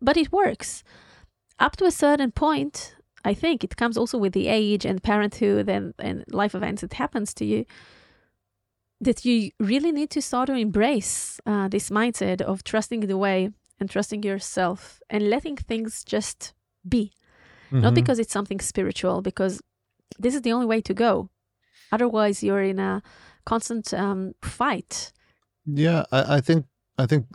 [0.00, 0.84] but it works.
[1.58, 2.94] Up to a certain point
[3.24, 6.92] i think it comes also with the age and parenthood and, and life events that
[6.94, 7.64] happens to you
[9.00, 13.50] that you really need to start to embrace uh, this mindset of trusting the way
[13.78, 16.52] and trusting yourself and letting things just
[16.88, 17.12] be.
[17.70, 17.94] Not Mhm.
[17.96, 19.60] because it's something spiritual because
[20.18, 21.30] this is the only way to go
[21.92, 23.02] otherwise you're in a
[23.44, 25.12] constant um, fight
[25.68, 26.66] Yeah, I, I think
[26.96, 27.26] I think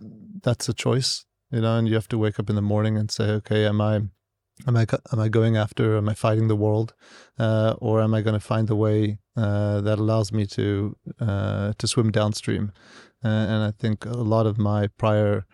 [0.41, 3.09] that's a choice, you know, and you have to wake up in the morning and
[3.11, 3.95] say, okay, am I
[4.67, 6.93] am I am I going after am I fighting the world,
[7.37, 11.73] uh, or am I going to find the way uh, that allows me to uh,
[11.77, 12.71] to swim downstream?
[13.23, 15.45] Uh, and I think a lot of my prior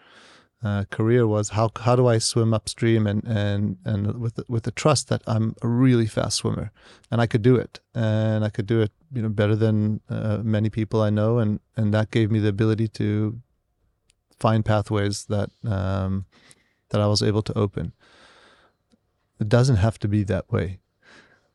[0.61, 4.63] uh, career was how how do I swim upstream and and and with the, with
[4.63, 6.71] the trust that I'm a really fast swimmer
[7.09, 10.39] and I could do it and I could do it you know better than uh,
[10.43, 13.39] many people I know and and that gave me the ability to
[14.37, 16.25] find pathways that um,
[16.89, 17.93] that I was able to open.
[19.39, 20.79] It doesn't have to be that way.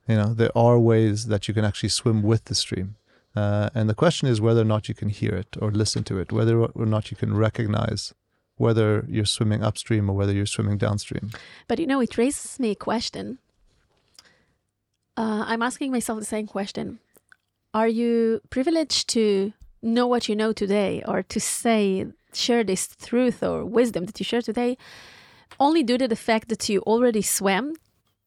[0.08, 2.96] You know, there are ways that you can actually swim with the stream.
[3.36, 6.18] Uh, and the question is whether or not you can hear it or listen to
[6.18, 8.14] it, whether or not you can recognize
[8.56, 11.30] whether you're swimming upstream or whether you're swimming downstream.
[11.68, 13.38] But you know, it raises me a question.
[15.16, 16.98] Uh, I'm asking myself the same question.
[17.72, 23.42] Are you privileged to know what you know today or to say, share this truth
[23.42, 24.76] or wisdom that you share today
[25.60, 27.74] only due to the fact that you already swam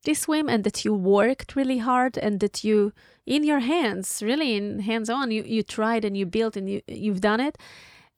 [0.04, 2.94] this swim and that you worked really hard and that you
[3.26, 6.82] in your hands really in hands on you, you tried and you built and you,
[6.88, 7.58] you've done it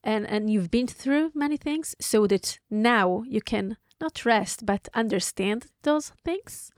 [0.04, 4.88] and and you've been through many things so that now you can not rest but
[4.94, 6.72] understand those things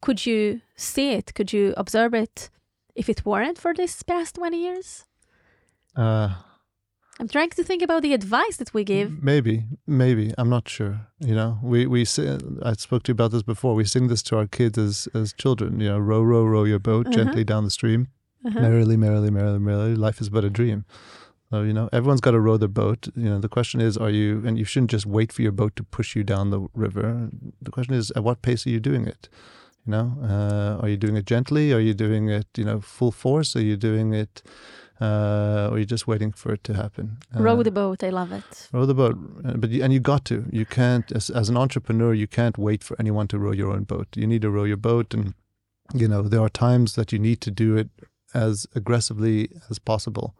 [0.00, 2.50] could you see it could you observe it
[2.94, 5.04] if it weren't for this past 20 years
[5.96, 6.28] Uh,
[7.20, 10.32] i'm trying to think about the advice that we give maybe, maybe.
[10.38, 10.94] I'm not sure.
[11.20, 13.74] You know, we we sing, I spoke to you about this before.
[13.76, 15.80] We sing this to our kids as as children.
[15.80, 17.16] You know, row, row, row your boat Uh-huh.
[17.18, 18.06] gently down the stream.
[18.46, 18.60] Uh-huh.
[18.60, 19.94] Merrily, merrily, merrily, merrily.
[20.06, 20.84] Life is but a dream.
[21.52, 23.08] So you know, everyone's got to row their boat.
[23.14, 24.42] You know, the question is, are you?
[24.46, 27.28] And you shouldn't just wait for your boat to push you down the river.
[27.60, 29.28] The question is, at what pace are you doing it?
[29.84, 31.70] You know, uh, are you doing it gently?
[31.74, 33.54] Are you doing it, you know, full force?
[33.54, 34.42] Are you doing it,
[34.98, 37.18] uh, or are you just waiting for it to happen?
[37.34, 40.00] row Uh, the boat i love it row the boat Uh, but you, and you
[40.00, 43.52] got to you can't as, as an entrepreneur you can't wait for anyone to row
[43.52, 45.34] your own boat you need to row your boat and
[46.02, 47.88] you know there are times that you need to do it
[48.32, 50.34] as aggressively as possible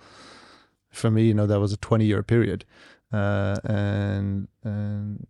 [0.92, 2.64] for me you know that was a 20 year period
[3.12, 5.26] uh, and and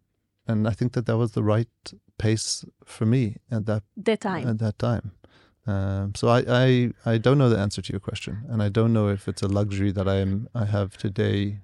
[0.47, 4.47] and i think that that was the right pace for me at that the time
[4.47, 5.13] at that time
[5.67, 8.93] um, so I, I I don't know the answer to your question, and I don't
[8.93, 11.61] know if it's a luxury that I am I have today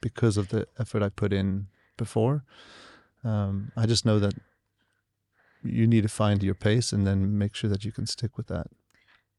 [0.00, 2.44] because of the effort I put in before.
[3.22, 4.34] Um, I just know that
[5.62, 8.48] you need to find your pace and then make sure that you can stick with
[8.48, 8.66] that.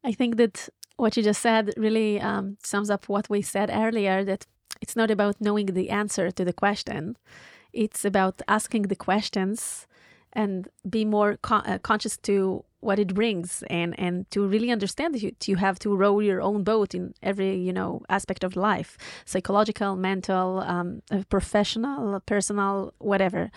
[0.03, 4.23] I think that what you just said really um, sums up what we said earlier
[4.25, 4.45] that
[4.81, 7.17] it's not about knowing the answer to the question,
[7.73, 9.87] it's about asking the questions
[10.33, 15.23] and be more uh, conscious to what it brings and and to really understand that
[15.23, 18.97] you, you have to row your own boat in every you know aspect of life
[19.25, 23.49] psychological mental um, uh, professional personal whatever.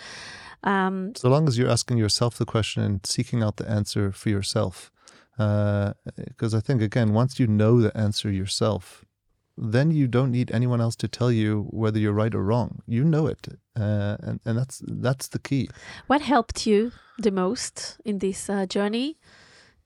[0.64, 4.30] Um, So long as you're asking yourself the question and seeking out the answer for
[4.30, 4.90] yourself,
[5.40, 9.04] because I think again, once you know the answer yourself,
[9.56, 12.82] then you don't need anyone else to tell you whether you're right or wrong.
[12.86, 15.68] You know it, uh, and and that's that's the key.
[16.06, 19.18] What helped you the most in this uh, journey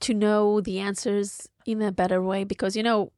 [0.00, 2.44] to know the answers in a better way?
[2.44, 3.12] Because, you know,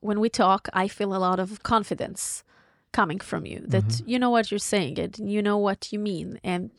[0.00, 2.44] when we talk, I feel a lot of confidence
[2.92, 6.40] coming from you that you know what you're saying and you know what you mean.
[6.42, 6.70] And,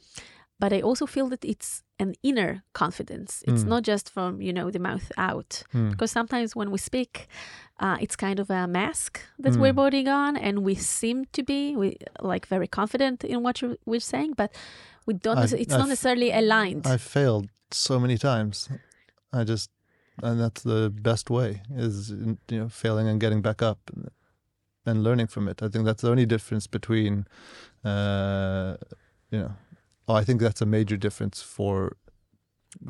[0.59, 3.31] but I also feel that it's an inner confidence.
[3.49, 3.67] It's Mm.
[3.73, 5.51] not just from, you know, the mouth out.
[5.73, 5.89] Hmm.
[5.91, 7.13] Because sometimes when we speak,
[7.83, 9.11] uh, it's kind of a mask
[9.43, 9.81] that we're Mm.
[9.83, 11.87] putting on, and we seem to be we
[12.31, 13.55] like very confident in what
[13.89, 14.49] we're saying, but
[15.07, 15.37] we don't.
[15.37, 16.83] Necess- it's not I've- necessarily aligned.
[16.95, 18.69] I failed so many times.
[19.39, 19.69] I just,
[20.23, 21.49] and that's the best way
[21.85, 21.95] is
[22.51, 23.79] you know failing and getting back up
[24.85, 25.57] and, learning from it.
[25.65, 27.13] I think that's the only difference between,
[27.91, 28.75] uh,
[29.31, 29.51] you know,
[30.07, 31.97] I think that's a major difference for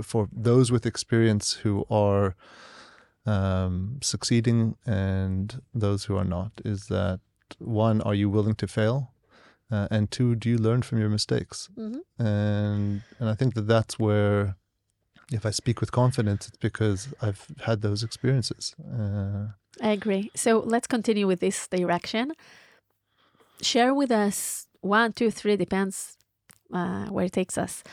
[0.01, 2.35] for those with experience who are
[3.25, 6.51] um, succeeding and those who are not.
[6.63, 7.19] Is that
[7.59, 8.01] one?
[8.01, 9.11] Are you willing to fail?
[9.71, 11.69] Uh, and two, do you learn from your mistakes?
[11.77, 12.01] Mhm.
[12.19, 14.55] and and I think that that's where,
[15.31, 18.75] if I speak with confidence, it's because I've had those experiences.
[18.79, 20.29] Uh, I agree.
[20.35, 22.33] So let's continue with this direction.
[23.61, 26.17] Share with us one, two, three, depends
[26.73, 27.83] uh, where it takes us.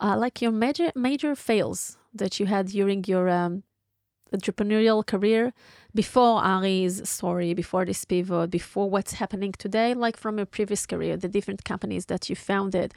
[0.00, 3.62] Uh, like your major major fails that you had during your um,
[4.32, 5.52] entrepreneurial career
[5.94, 11.16] before Ari's story, before this pivot, before what's happening today, like from your previous career,
[11.16, 12.94] the different companies that you founded,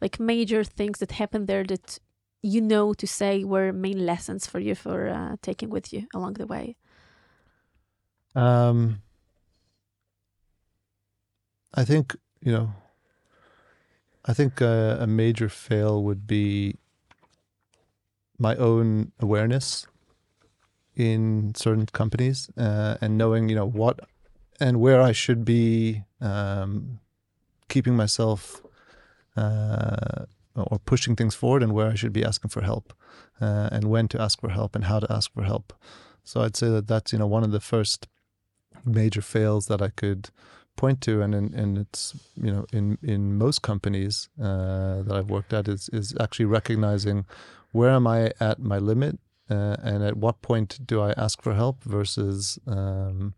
[0.00, 1.98] like major things that happened there that
[2.42, 6.34] you know to say were main lessons for you for uh, taking with you along
[6.34, 6.76] the way.
[8.34, 9.00] um,
[11.74, 12.74] I think you know.
[14.24, 16.76] I think uh, a major fail would be
[18.38, 19.86] my own awareness
[20.96, 24.00] in certain companies uh, and knowing you know what
[24.60, 27.00] and where I should be um,
[27.68, 28.62] keeping myself
[29.36, 32.92] uh, or pushing things forward and where I should be asking for help
[33.40, 35.72] uh, and when to ask for help and how to ask for help.
[36.22, 38.08] So I'd say that that's you know one of the first
[38.84, 40.30] major fails that I could
[40.76, 45.30] point to, and in, and it's you know in in most companies uh, that I've
[45.30, 47.26] worked at is is actually recognizing
[47.72, 49.18] where am I at my limit
[49.50, 53.34] uh, and at what point do I ask for help versus um,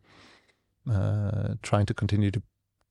[0.90, 2.42] uh, trying to continue to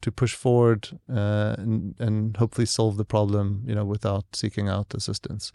[0.02, 4.94] to push forward uh, and, and hopefully solve the problem, you know, without seeking out
[4.94, 5.52] assistance.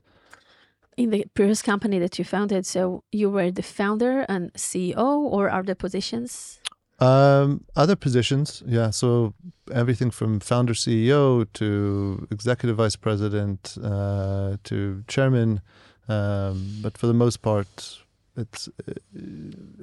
[0.97, 5.49] In the previous company that you founded, so you were the founder and CEO, or
[5.49, 6.59] are the positions?
[7.01, 8.91] Um, other positions, yeah.
[8.91, 9.33] So
[9.73, 15.63] everything from founder, CEO to executive vice president uh, to chairman.
[16.09, 18.01] Um, but for the most part,
[18.37, 18.69] it's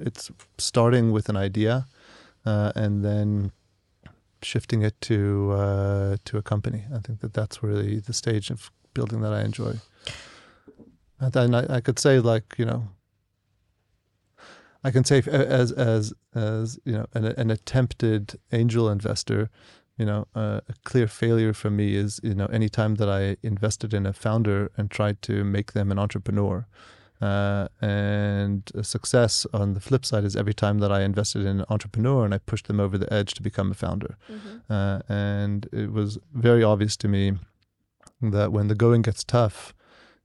[0.00, 1.86] it's starting with an idea
[2.46, 3.50] uh, and then
[4.42, 6.84] shifting it to uh, to a company.
[6.94, 9.74] I think that that's really the stage of building that I enjoy.
[11.20, 12.88] And then I, I could say like you know
[14.88, 19.50] I can say as as as you know an, an attempted angel investor,
[19.98, 23.92] you know uh, a clear failure for me is you know anytime that I invested
[23.92, 26.66] in a founder and tried to make them an entrepreneur.
[27.20, 31.58] Uh, and a success on the flip side is every time that I invested in
[31.60, 34.16] an entrepreneur and I pushed them over the edge to become a founder.
[34.30, 34.72] Mm-hmm.
[34.72, 37.32] Uh, and it was very obvious to me
[38.22, 39.74] that when the going gets tough,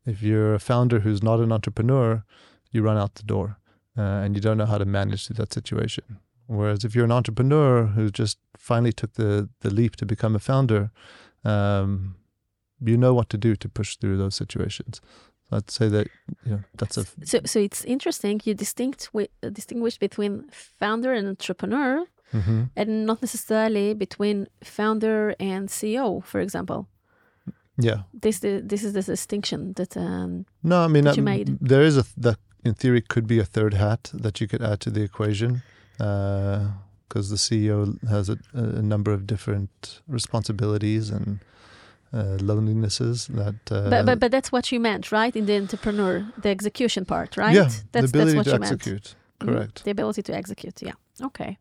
[0.06, 2.24] if you're a founder who's not an entrepreneur,
[2.72, 3.58] you run out the door
[3.98, 6.20] uh, and you don't know how to manage through that situation.
[6.48, 10.40] Whereas if you're an entrepreneur who just finally took the, the leap to become a
[10.40, 10.92] founder,
[11.44, 12.16] um,
[12.84, 15.02] you know what to do to push through those situations.
[15.52, 16.08] I'd say that
[16.46, 19.10] you know that's a so so it's interesting you distinct
[19.52, 22.64] distinguish between founder and entrepreneur mm-hmm.
[22.76, 26.88] and not necessarily between founder and CEO for example
[27.78, 31.58] yeah this the, this is the distinction that um, no I mean that you made
[31.62, 34.80] there is a that in theory could be a third hat that you could add
[34.82, 35.62] to the equation
[35.98, 41.40] because uh, the CEO has a, a, number of different responsibilities and
[42.14, 43.56] uh, lonelinesses that.
[43.72, 45.36] Uh, but, but but that's what you meant, right?
[45.36, 47.56] In the entrepreneur, the execution part, right?
[47.56, 49.16] Yeah, that's, the ability that's what to you execute.
[49.16, 49.52] Meant.
[49.52, 49.82] Correct.
[49.82, 50.82] Mm, the ability to execute.
[50.82, 50.94] Yeah.
[51.22, 51.58] Okay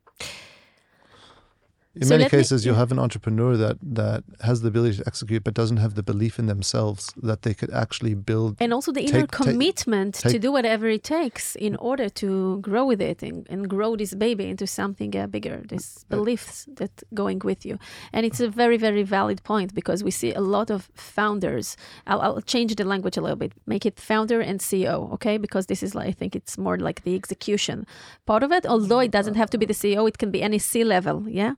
[1.95, 5.07] in so many cases, me, you have an entrepreneur that that has the ability to
[5.07, 8.57] execute, but doesn't have the belief in themselves that they could actually build.
[8.61, 12.87] And also the inner commitment take, to do whatever it takes in order to grow
[12.87, 15.63] with it and, and grow this baby into something uh, bigger.
[15.69, 17.79] This beliefs that going with you,
[18.15, 21.77] and it's a very very valid point because we see a lot of founders.
[22.07, 25.37] I'll, I'll change the language a little bit, make it founder and CEO, okay?
[25.37, 27.87] Because this is like I think it's more like the execution
[28.25, 28.65] part of it.
[28.65, 31.53] Although it doesn't have to be the CEO, it can be any C level, yeah.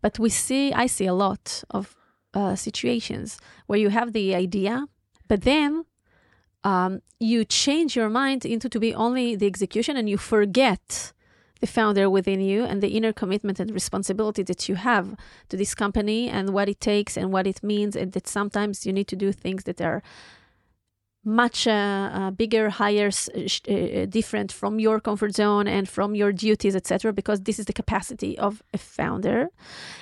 [0.00, 1.96] But we see, I see a lot of
[2.34, 4.86] uh, situations where you have the idea,
[5.26, 5.84] but then
[6.64, 11.12] um, you change your mind into to be only the execution and you forget
[11.60, 15.16] the founder within you and the inner commitment and responsibility that you have
[15.48, 17.96] to this company and what it takes and what it means.
[17.96, 20.02] And that sometimes you need to do things that are
[21.28, 26.32] much uh, uh, bigger, higher, uh, uh, different from your comfort zone and from your
[26.32, 27.12] duties, etc.
[27.12, 29.48] Because this is the capacity of a founder,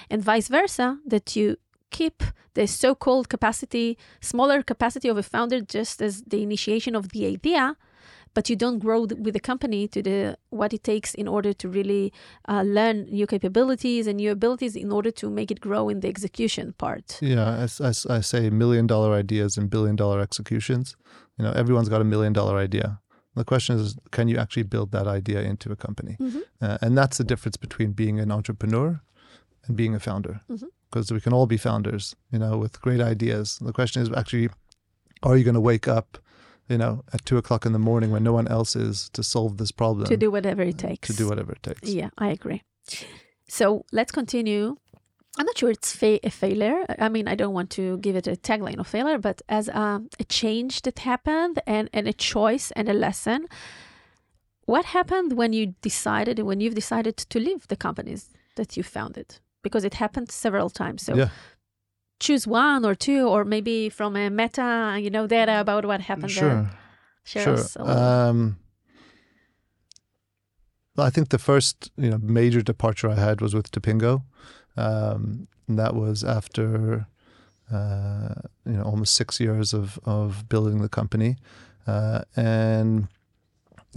[0.08, 0.98] and vice versa.
[1.04, 1.56] That you
[1.90, 2.22] keep
[2.54, 7.76] the so-called capacity, smaller capacity of a founder, just as the initiation of the idea,
[8.36, 11.70] but you don't grow with the company to the what it takes in order to
[11.70, 12.12] really
[12.50, 16.08] uh, learn new capabilities and new abilities in order to make it grow in the
[16.08, 17.18] execution part.
[17.22, 20.96] Yeah, as, as I say, million dollar ideas and billion dollar executions.
[21.38, 23.00] You know, everyone's got a million dollar idea.
[23.36, 26.16] The question is, can you actually build that idea into a company?
[26.20, 26.40] Mm-hmm.
[26.60, 29.00] Uh, and that's the difference between being an entrepreneur
[29.66, 30.42] and being a founder.
[30.48, 31.14] Because mm-hmm.
[31.14, 33.58] we can all be founders, you know, with great ideas.
[33.62, 34.50] The question is actually,
[35.22, 36.18] are you going to wake up
[36.68, 39.56] you know, at two o'clock in the morning when no one else is to solve
[39.58, 40.06] this problem.
[40.06, 41.08] To do whatever it takes.
[41.08, 41.88] To do whatever it takes.
[41.88, 42.62] Yeah, I agree.
[43.48, 44.76] So let's continue.
[45.38, 46.84] I'm not sure it's fa- a failure.
[46.98, 50.02] I mean, I don't want to give it a tagline of failure, but as a,
[50.18, 53.46] a change that happened and, and a choice and a lesson.
[54.64, 59.38] What happened when you decided, when you've decided to leave the companies that you founded?
[59.62, 61.02] Because it happened several times.
[61.02, 61.28] So yeah
[62.18, 66.30] choose one or two, or maybe from a meta, you know, data about what happened
[66.30, 66.48] sure.
[66.48, 66.70] there?
[67.24, 67.88] Share sure.
[67.90, 68.58] Um,
[70.98, 74.22] I think the first you know major departure I had was with Tipingo.
[74.76, 77.06] Um, that was after
[77.72, 78.34] uh,
[78.64, 81.36] you know almost six years of of building the company,
[81.86, 83.08] uh, and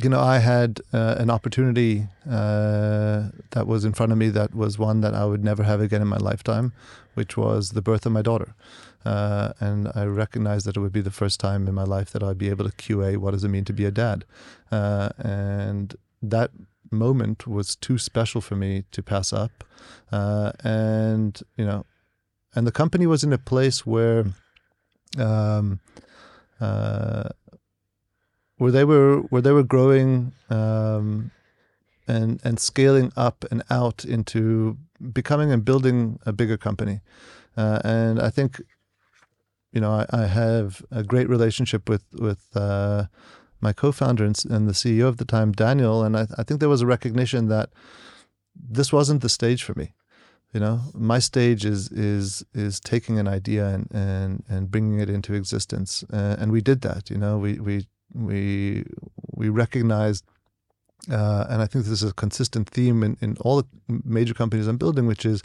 [0.01, 4.55] you know, I had uh, an opportunity uh, that was in front of me that
[4.55, 6.71] was one that I would never have again in my lifetime,
[7.19, 8.55] which was the birth of my daughter.
[9.03, 12.23] Uh, and I recognized that it would be the first time in my life that
[12.23, 14.23] I'd be able to QA what does it mean to be a dad.
[14.71, 16.51] Uh, and that
[16.91, 19.65] moment was too special for me to pass up.
[20.13, 21.85] Uh, and, you know,
[22.55, 24.25] and the company was in a place where
[25.17, 25.81] um,
[26.61, 27.29] uh,
[28.57, 31.31] where they were where they were growing um,
[32.07, 34.77] and and scaling up and out into
[35.11, 37.01] becoming and building a bigger company.
[37.57, 38.61] Uh, and I think,
[39.71, 43.05] you know, I, I, have a great relationship with with uh,
[43.61, 46.03] my co-founder and, and, the CEO of the time, Daniel.
[46.03, 47.69] And I, I think there was a recognition that
[48.55, 49.93] this wasn't the stage for me.
[50.53, 55.09] You know, my stage is is is taking an idea and and, and bringing it
[55.09, 57.11] into existence, uh, and we did that.
[57.11, 58.83] You know, we we we
[59.35, 60.25] we recognized
[61.09, 63.67] uh, and I think this is a consistent theme in, in all the
[64.03, 65.43] major companies I'm building, which is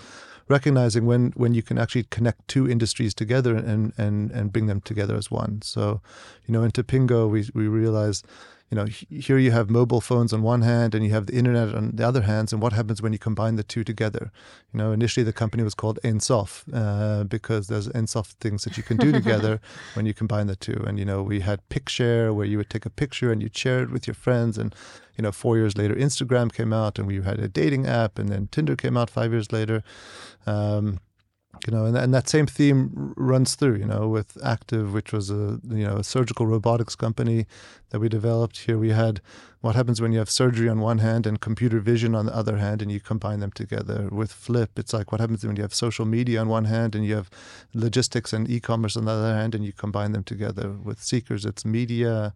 [0.48, 4.80] recognizing when when you can actually connect two industries together and and and bring them
[4.80, 5.62] together as one.
[5.62, 6.00] So,
[6.46, 8.26] you know, in Tipingo, we we realized
[8.70, 11.74] you know, here you have mobile phones on one hand and you have the internet
[11.74, 12.52] on the other hands.
[12.52, 14.32] And what happens when you combine the two together?
[14.72, 18.64] You know, initially the company was called Ein Sof uh, because there's Ein Sof things
[18.64, 19.60] that you can do together
[19.94, 20.82] when you combine the two.
[20.86, 23.82] And, you know, we had PicShare where you would take a picture and you'd share
[23.82, 24.56] it with your friends.
[24.56, 24.74] And,
[25.16, 28.28] you know, four years later, Instagram came out and we had a dating app and
[28.30, 29.84] then Tinder came out five years later.
[30.46, 31.00] Um,
[31.66, 35.30] you know, and, and that same theme runs through, you know, with Activ, which was
[35.30, 37.46] a, you know, a surgical robotics company
[37.90, 38.58] that we developed.
[38.58, 39.20] Here we had
[39.60, 42.58] what happens when you have surgery on one hand and computer vision on the other
[42.58, 44.08] hand and you combine them together.
[44.10, 47.04] With Flip, it's like what happens when you have social media on one hand and
[47.04, 47.30] you have
[47.72, 50.70] logistics and e-commerce on the other hand and you combine them together.
[50.70, 52.34] With Seekers, it's media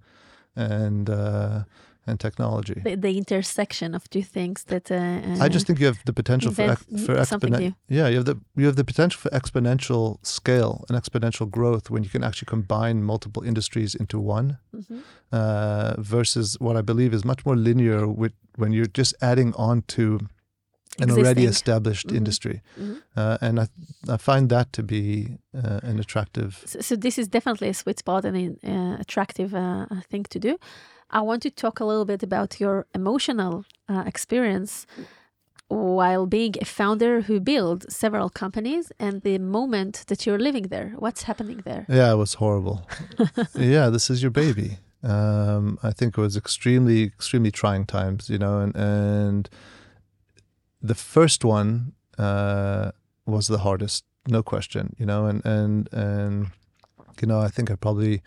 [0.56, 1.64] and, uh,
[2.08, 2.80] and technology.
[2.84, 4.90] The, the, intersection of two things that.
[4.90, 7.74] Uh, uh, I just think you have the potential for for exponential.
[7.88, 12.02] Yeah, you have the you have the potential for exponential scale and exponential growth when
[12.02, 14.98] you can actually combine multiple industries into one, mm-hmm.
[15.32, 19.82] uh, versus what I believe is much more linear with when you're just adding on
[19.96, 20.18] to
[21.00, 21.24] an Existing.
[21.24, 22.16] already established mm-hmm.
[22.16, 22.60] industry.
[22.80, 22.94] Mm-hmm.
[23.16, 23.68] Uh, and I,
[24.08, 26.62] I find that to be uh, an attractive.
[26.66, 30.38] So, so, this is definitely a sweet spot and an uh, attractive uh, thing to
[30.38, 30.58] do.
[31.10, 34.86] I want to talk a little bit about your emotional uh, experience
[35.68, 40.94] while being a founder who built several companies and the moment that you're living there.
[40.98, 41.86] What's happening there?
[41.88, 42.86] Yeah, it was horrible.
[43.54, 44.78] yeah, this is your baby.
[45.02, 49.48] Um, I think it was extremely, extremely trying times, you know, and, and
[50.82, 52.92] the first one uh,
[53.26, 56.48] was the hardest, no question, you know, and, and, and,
[57.20, 58.22] you know, I think I probably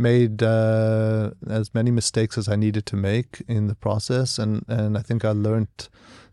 [0.00, 4.96] made uh, as many mistakes as I needed to make in the process, and and
[4.98, 5.88] I think I learned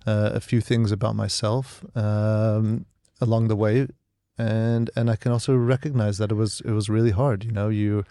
[0.08, 2.86] uh, a few things about myself um,
[3.20, 3.88] along the way,
[4.38, 7.44] and and I can also recognize that it was it was really hard.
[7.44, 8.04] You know, you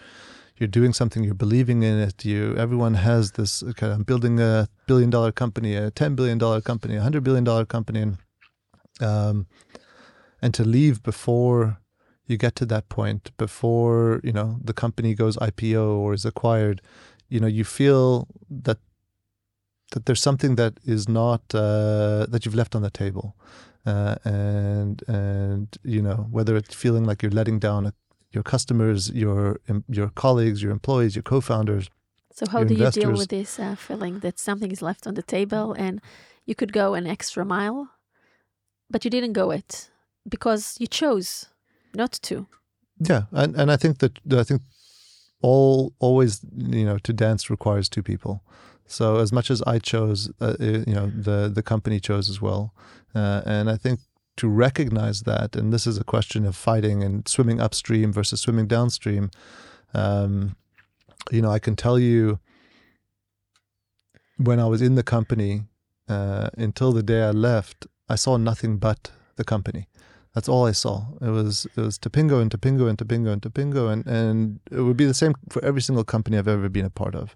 [0.59, 2.25] you're doing something, you're believing in it.
[2.25, 6.61] You everyone has this kind of building a billion dollar company, a ten billion dollar
[6.61, 8.19] company, a hundred billion dollar company, and
[9.01, 9.47] um,
[10.43, 11.79] and to leave before
[12.27, 16.83] you get to that point before you know the company goes IPO or is acquired,
[17.29, 18.79] you know you feel that
[19.93, 23.37] that there's something that is not uh, that you've left on the table,
[23.87, 27.93] uh, and and you know whether it's feeling like you're letting down a,
[28.33, 31.89] your customers, your your colleagues, your employees, your co-founders.
[32.33, 32.97] So how do investors.
[32.97, 36.03] you deal with this uh, feeling that something is left on the table and
[36.45, 37.89] you could go an extra mile,
[38.91, 39.91] but you didn't go it
[40.29, 41.47] because you chose
[41.97, 42.47] not to.
[42.99, 44.63] Yeah, and and I think that I think
[45.43, 48.43] all always you know to dance requires two people.
[48.87, 52.41] So as much as I chose, uh, uh, you know, the the company chose as
[52.41, 52.73] well,
[53.15, 54.01] uh, and I think
[54.37, 58.67] to recognize that, and this is a question of fighting and swimming upstream versus swimming
[58.67, 59.31] downstream.
[59.95, 60.57] Um,
[61.31, 62.39] you know, I can tell you
[64.37, 65.65] when I was in the company
[66.09, 69.89] uh, until the day I left, I saw nothing but the company.
[70.37, 71.07] That's all I saw.
[71.23, 74.99] It was it was Tipingo and Tipingo and Tipingo and Tipingo, and and it would
[74.99, 77.35] be the same for every single company I've ever been a part of.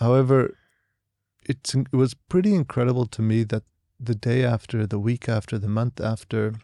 [0.00, 0.56] However,
[1.44, 3.62] it's it was pretty incredible to me that
[4.00, 6.54] the day after, the week after, the month after,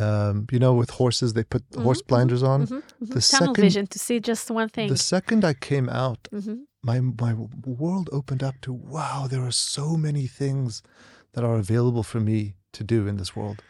[0.00, 2.64] um, you know, with horses they put mm-hmm, horse blinders on.
[2.64, 3.04] Mm-hmm, mm-hmm.
[3.04, 4.88] The Tunnel second, vision to see just one thing.
[4.88, 6.56] The second I came out, mm-hmm.
[6.82, 7.34] my my
[7.64, 9.28] world opened up to wow.
[9.30, 10.82] There are so many things
[11.34, 13.62] that are available for me to do in this world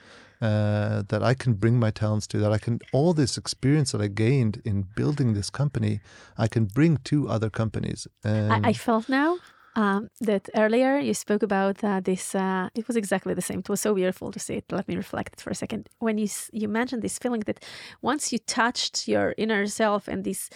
[0.42, 4.00] uh, that I can bring my talents to, that I can, all this experience that
[4.00, 6.00] I gained in building this company,
[6.36, 8.08] I can bring to other companies.
[8.24, 9.38] I, I, felt now
[9.76, 12.34] um, that earlier you spoke about uh, this.
[12.34, 13.60] Uh, it was exactly the same.
[13.60, 14.64] It was so beautiful to see it.
[14.70, 15.88] Let me reflect for a second.
[15.98, 17.64] When you you mentioned this feeling that
[18.02, 20.50] once you touched your inner self and this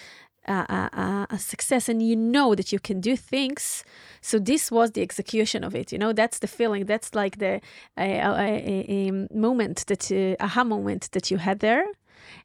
[0.49, 3.85] a, a, success and you know that you can do things.
[4.21, 6.13] So this was the execution of it you know?
[6.13, 6.87] That's the feeling.
[6.87, 7.61] That's like the
[7.99, 11.85] a, moment that aha moment that you had there.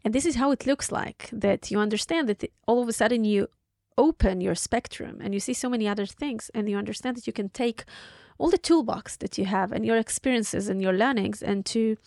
[0.03, 3.23] And this is how it looks like that you understand that all of a sudden
[3.23, 3.47] you
[3.97, 7.33] open your spectrum and you see so many other things and you understand that you
[7.33, 7.83] can take
[8.37, 11.97] all the toolbox that you have and your experiences and your learnings and to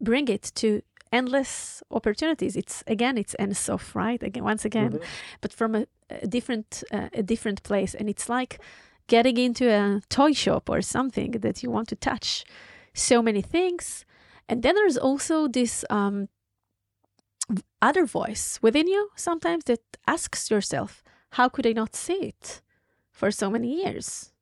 [0.00, 0.82] bring it to
[1.18, 2.56] endless opportunities.
[2.56, 4.22] It's again it's Ein Sof right?
[4.22, 5.40] Again once again Mm-hmm.
[5.40, 7.98] but from a, a different uh, a different place.
[7.98, 8.58] And it's like
[9.06, 12.44] getting into a toy shop or something that you want to touch
[12.94, 14.04] so many things.
[14.48, 16.28] And then there's also this um,
[17.80, 22.62] other voice within you sometimes that asks yourself how could i not see it
[23.12, 24.32] for so many years?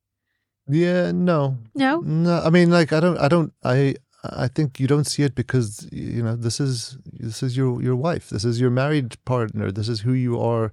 [0.69, 2.01] Yeah, no, no?
[2.01, 2.41] No.
[2.47, 5.89] I mean, like, I don't, I don't, I, I think you don't see it because
[5.91, 8.31] you know this is this is your your wife.
[8.31, 9.73] This is your married partner.
[9.73, 10.73] This is who you are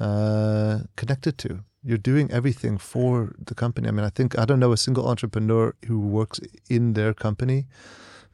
[0.00, 1.60] uh, connected to.
[1.84, 3.88] You're doing everything for the company.
[3.88, 7.66] I mean, I think I don't know a single entrepreneur who works in their company,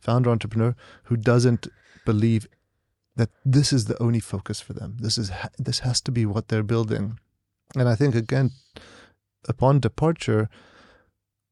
[0.00, 1.68] founder entrepreneur, who doesn't
[2.06, 2.48] believe
[3.16, 4.96] that this is the only focus for them.
[5.00, 7.18] This is this has to be what they're building,
[7.76, 8.52] and I think again,
[9.46, 10.48] upon departure,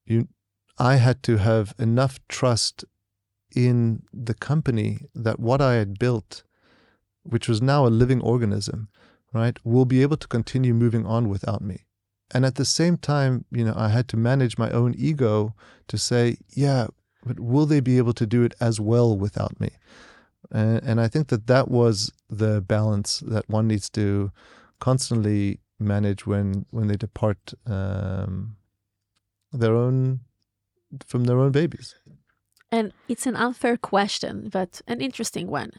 [0.06, 0.28] you,
[0.78, 2.84] I had to have enough trust
[3.54, 6.42] in the company that what I had built,
[7.22, 8.88] which was now a living organism,
[9.32, 11.86] right, will be able to continue moving on without me.
[12.32, 15.54] And at the same time, you know, I had to manage my own ego
[15.88, 16.88] to say, yeah,
[17.24, 19.70] but will they be able to do it as well without me?
[20.50, 24.32] And, and I think that that was the balance that one needs to
[24.80, 28.56] constantly manage when when they depart um,
[29.52, 30.20] their own
[31.06, 31.94] from their own babies.
[32.74, 35.70] And it's an unfair question, but an interesting one.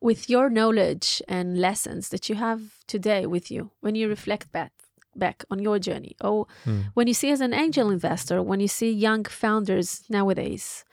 [0.00, 4.72] With your knowledge and lessons that you have today with you, when you reflect back
[5.14, 6.80] back on your journey, or Hmm.
[6.96, 10.84] when you see as an angel investor, when you see young founders nowadays,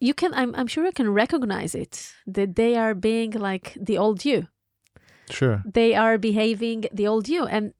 [0.00, 3.98] you can I'm, I'm sure you can recognize it that they are being like the
[3.98, 4.46] old you.
[5.30, 5.62] Sure.
[5.80, 7.46] They are behaving the old you.
[7.46, 7.74] And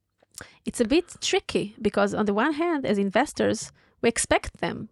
[0.65, 3.71] it's a bit tricky because on the one hand, as investors,
[4.01, 4.89] we expect them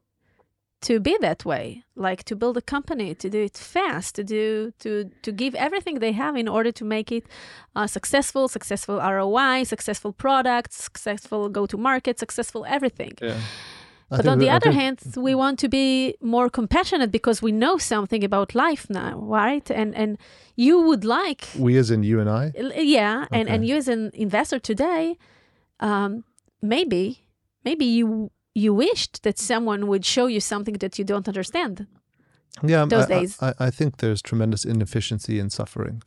[0.84, 4.72] to be that way like to build a company to do it fast to do
[4.80, 7.26] to to give everything they have in order to make it
[7.76, 13.14] uh, successful successful roi successful products successful go to market successful everything.
[13.22, 13.40] Yeah.
[14.10, 18.24] but on the other hand we want to be more compassionate because we know something
[18.24, 19.68] about life now right?
[19.72, 20.12] And and
[20.66, 22.52] you would like we as in you and i?
[23.00, 25.18] Yeah and and you as an investor today
[25.80, 26.24] um
[26.62, 27.04] maybe
[27.68, 31.88] maybe you you wished that someone would show you something that you don't understand
[32.64, 33.38] Yeah, those I, I- days.
[33.42, 36.04] I, I think there's tremendous inefficiency in suffering,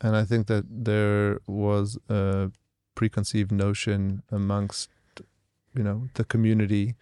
[0.00, 2.50] and I think that there was a
[2.94, 4.88] preconceived notion amongst,
[5.76, 6.94] you know, the community,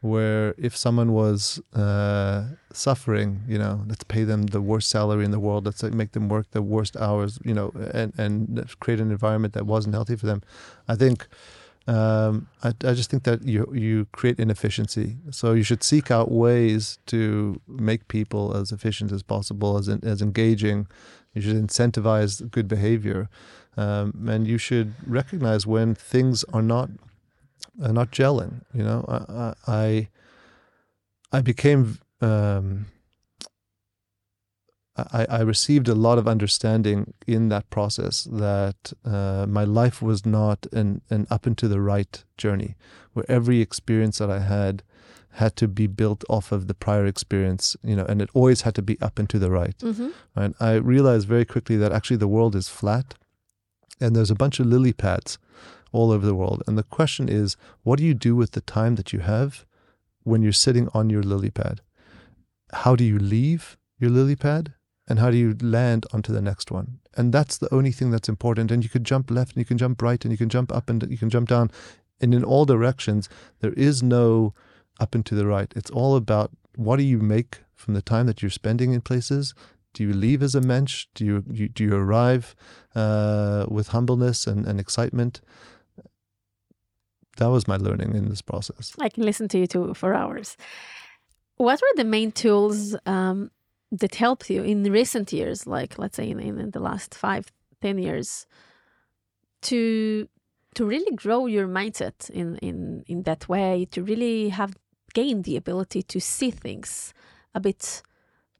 [0.00, 5.30] where if someone was uh, suffering, you know, let's pay them the worst salary in
[5.30, 9.10] the world, let's make them work the worst hours, you know, and and create an
[9.10, 10.40] environment that wasn't healthy for them.
[10.88, 11.26] I think.
[11.88, 15.16] Um, I, I just think that you you create inefficiency.
[15.30, 20.20] So you should seek out ways to make people as efficient as possible, as as
[20.20, 20.86] engaging.
[21.34, 23.30] You should incentivize good behavior,
[23.76, 26.90] um, and you should recognize when things are not
[27.82, 28.64] are not gelling.
[28.74, 30.08] You know, I I,
[31.32, 31.98] I became.
[32.20, 32.86] Um,
[35.12, 40.26] I, I received a lot of understanding in that process that uh, my life was
[40.26, 42.76] not an, an up and to the right journey,
[43.12, 44.82] where every experience that I had
[45.32, 48.74] had to be built off of the prior experience, you know, and it always had
[48.74, 49.78] to be up and to the right.
[49.78, 50.08] mm-hmm.
[50.36, 50.54] Right?
[50.58, 53.14] I realized very quickly that actually the world is flat,
[54.00, 55.38] and there's a bunch of lily pads
[55.92, 56.62] all over the world.
[56.66, 59.64] And the question is, what do you do with the time that you have
[60.22, 61.80] when you're sitting on your lily pad?
[62.72, 64.74] How do you leave your lily pad?
[65.08, 67.00] And how do you land onto the next one?
[67.16, 68.70] And that's the only thing that's important.
[68.70, 70.88] And you can jump left and you can jump right and you can jump up
[70.90, 71.70] and you can jump down.
[72.20, 73.28] And in all directions
[73.60, 74.54] there is no
[75.00, 75.72] up and to the right.
[75.74, 79.54] It's all about what do you make from the time that you're spending in places?
[79.94, 81.06] Do you leave as a mensch?
[81.14, 82.54] Do you, you do you arrive
[82.94, 85.40] uh, with humbleness and, and excitement?
[87.38, 88.94] That was my learning in this process.
[89.00, 90.56] I can listen to you too for hours.
[91.56, 93.50] What were the main tools um,
[93.90, 97.98] that helped you in recent years like let's say in, in the last five ten
[97.98, 98.46] years
[99.62, 100.28] to
[100.74, 104.76] to really grow your mindset in in in that way to really have
[105.14, 107.14] gained the ability to see things
[107.54, 108.02] a bit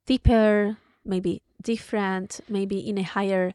[0.06, 3.52] deeper maybe different maybe in a higher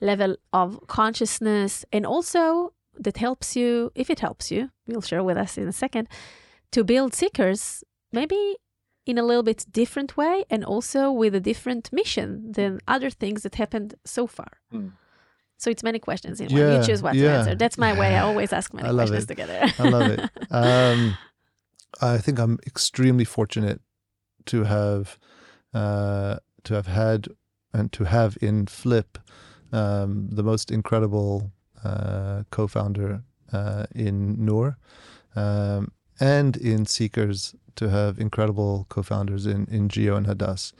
[0.00, 5.36] level of consciousness and also that helps you if it helps you you'll share with
[5.36, 6.08] us in a second
[6.70, 8.56] to build seekers maybe
[9.06, 13.42] in a little bit different way and also with a different mission than other things
[13.44, 14.52] that happened so far.
[15.58, 16.72] So it's many questions in one.
[16.72, 17.54] You choose what to answer.
[17.54, 18.14] That's my way.
[18.16, 19.28] I always ask many I love questions it.
[19.28, 19.72] together.
[19.78, 20.20] I love it.
[20.50, 21.16] Um,
[22.00, 23.80] I think I'm extremely fortunate
[24.46, 25.18] to have
[25.72, 27.28] uh, to have had
[27.72, 29.18] and to have in Flip
[29.72, 31.52] um, the most incredible
[31.84, 34.76] uh, co-founder uh, in Noor,
[35.34, 40.72] um, and in Seekers to have incredible co-founders in in Geo and Hadas,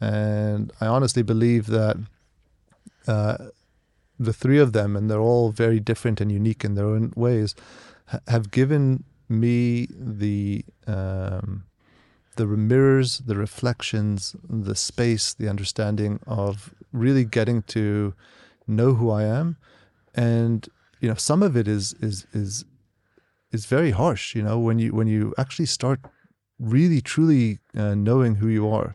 [0.00, 1.96] and I honestly believe that.
[3.06, 3.36] Uh,
[4.20, 7.54] the three of them, and they're all very different and unique in their own ways,
[8.08, 11.64] ha- have given me the um,
[12.36, 18.14] the mirrors, the reflections, the space, the understanding of really getting to
[18.66, 19.56] know who I am,
[20.14, 20.68] and
[21.00, 22.64] you know some of it is is is
[23.52, 24.34] is very harsh.
[24.34, 26.00] You know when you when you actually start
[26.60, 28.94] really truly uh, knowing who you are.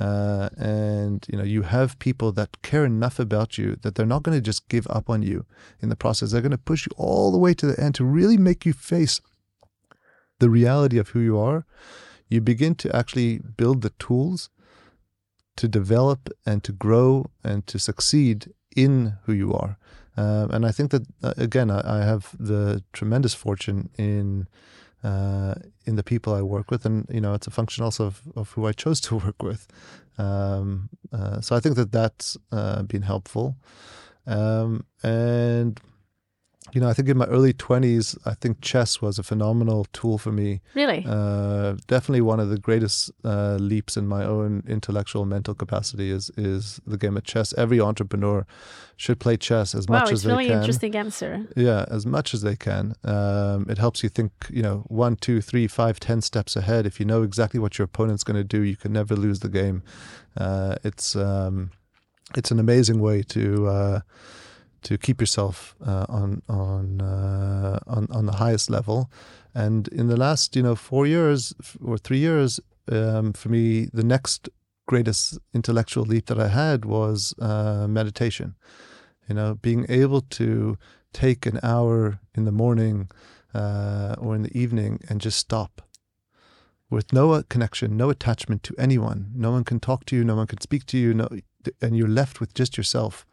[0.00, 4.24] Uh, and you know you have people that care enough about you that they're not
[4.24, 5.46] going to just give up on you
[5.80, 6.32] in the process.
[6.32, 8.72] They're going to push you all the way to the end to really make you
[8.72, 9.20] face
[10.40, 11.64] the reality of who you are.
[12.28, 14.50] You begin to actually build the tools
[15.56, 19.78] to develop and to grow and to succeed in who you are.
[20.16, 24.48] Um, and I think that uh, again, I, I have the tremendous fortune in
[25.04, 28.22] uh, in the people I work with, and you know, it's a function also of,
[28.34, 29.68] of who I chose to work with.
[30.18, 33.56] Um, uh, so I think that that's uh, been helpful.
[34.26, 35.78] Um, and
[36.72, 40.18] you know, I think in my early twenties, I think chess was a phenomenal tool
[40.18, 40.60] for me.
[40.74, 41.04] really?
[41.06, 46.30] Uh, definitely one of the greatest uh, leaps in my own intellectual mental capacity is
[46.36, 47.52] is the game of chess.
[47.58, 48.46] Every entrepreneur
[48.96, 50.60] should play chess as wow, much it's as they really can.
[50.60, 51.46] interesting answer.
[51.54, 52.94] Yeah, as much as they can.
[53.04, 56.86] Um, it helps you think, you know, one, two, three, five, ten steps ahead.
[56.86, 59.48] If you know exactly what your opponent's going to do, you can never lose the
[59.48, 59.82] game.
[60.36, 61.70] Uh, it's um,
[62.36, 64.00] it's an amazing way to uh,
[64.84, 69.10] to keep yourself uh, on on uh, on on the highest level.
[69.54, 71.54] And in the last, you know, four years
[71.84, 72.60] or three years,
[72.90, 74.48] um, for me, the next
[74.86, 78.54] greatest intellectual leap that I had was uh, meditation.
[79.28, 80.76] You know, being able to
[81.12, 83.10] take an hour in the morning
[83.54, 85.80] uh, or in the evening and just stop
[86.90, 89.30] with no connection, no attachment to anyone.
[89.34, 91.28] No one can talk to you, no one can speak to you, no,
[91.80, 93.24] and you're left with just yourself.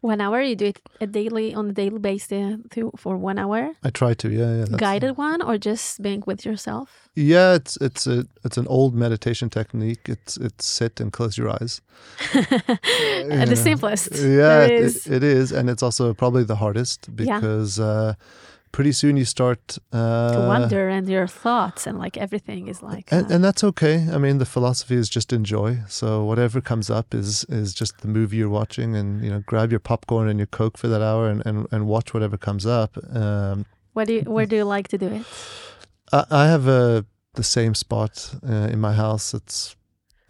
[0.00, 3.72] One hour, you do it a daily on a daily basis to, for one hour.
[3.82, 4.76] I try to, yeah, yeah.
[4.76, 7.08] Guided one or just being with yourself?
[7.16, 10.08] Yeah, it's it's a it's an old meditation technique.
[10.08, 11.80] It's it's sit and close your eyes.
[13.30, 14.12] Uh, the simplest.
[14.14, 15.06] Yeah, it, is.
[15.06, 17.40] it is, and it's also probably the hardest Yeah.
[17.40, 18.14] because uh,
[18.72, 23.08] pretty soon you start uh, to wonder and your thoughts and like everything is like
[23.10, 24.06] and, uh, and that's okay.
[24.12, 25.78] I mean, the philosophy is just enjoy.
[25.88, 29.70] So whatever comes up is is just the movie you're watching, and you know, grab
[29.70, 32.96] your popcorn and your coke for that hour, and and, and watch whatever comes up.
[33.14, 35.22] Um, what do you, where do you like to do it?
[36.12, 37.04] I, I have a
[37.34, 39.34] the same spot uh, in my house.
[39.34, 39.76] It's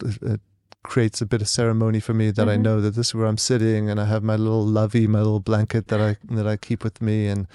[0.05, 0.41] it, it
[0.83, 2.62] creates a bit of ceremony for me that I Mhm.
[2.62, 5.41] know that this is where I'm sitting, and I have my little lovey, my little
[5.41, 7.47] blanket that I that I keep with me, and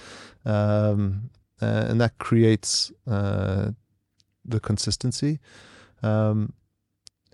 [0.46, 1.30] um,
[1.62, 3.72] uh, and that creates uh,
[4.46, 5.40] the consistency.
[6.02, 6.54] Um,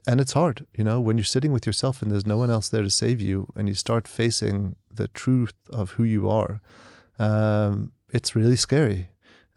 [0.08, 2.70] and it's hard, you know, when you're sitting with yourself and there's no one else
[2.70, 6.62] there to save you, and you start facing the truth of who you are.
[7.18, 9.10] Um, it's really scary.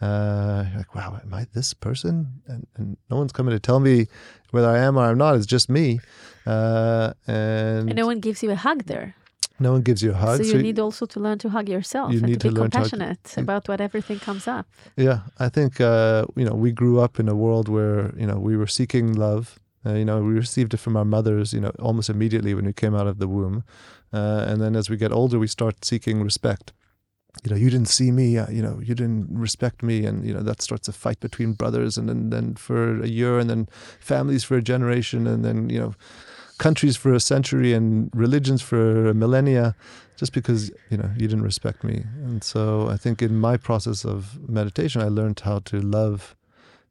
[0.03, 2.15] Uh, like, wow, am I this person?
[2.51, 3.97] And, and no one's coming to tell me
[4.51, 5.37] whether I am or I'm not.
[5.37, 6.01] It's just me.
[6.47, 9.15] Uh, and And no one gives you a hug there.
[9.61, 10.39] no one gives you a hug.
[10.39, 12.61] so you need also to learn to hug yourself you and need to to be
[12.61, 14.67] learn to compassionate about what everything comes up.
[14.97, 18.39] Yeah, I think uh, you know we grew up in a world where you know
[18.49, 19.45] we were seeking love.
[19.85, 21.53] Uh, you know, we received it from our mothers.
[21.53, 23.63] You know, almost immediately when we came out of the womb,
[24.13, 26.73] uh, and then as we get older, we start seeking respect.
[27.45, 28.37] You know, you didn't see me.
[28.39, 31.55] Uh, you know, you didn't respect me, and you know that starts a fight between
[31.55, 33.69] brothers, and then then for a year, and then
[34.01, 35.95] families for a generation, and then you know
[36.59, 39.75] countries for a century and religions for millennia
[40.17, 44.05] just because you know you didn't respect me and so i think in my process
[44.05, 46.37] of meditation i learned how to love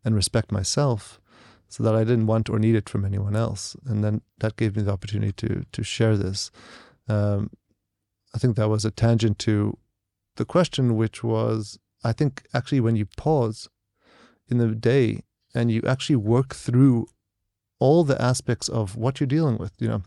[0.03, 1.21] and respect myself
[1.69, 4.75] so that i didn't want or need it from anyone else and then that gave
[4.75, 6.51] me the opportunity to to share this
[7.07, 7.49] um,
[8.35, 9.77] i think that was a tangent to
[10.35, 13.69] the question which was i think actually when you pause
[14.49, 15.21] in the day
[15.53, 17.07] and you actually work through
[17.79, 20.01] all the aspects of what you're dealing with you know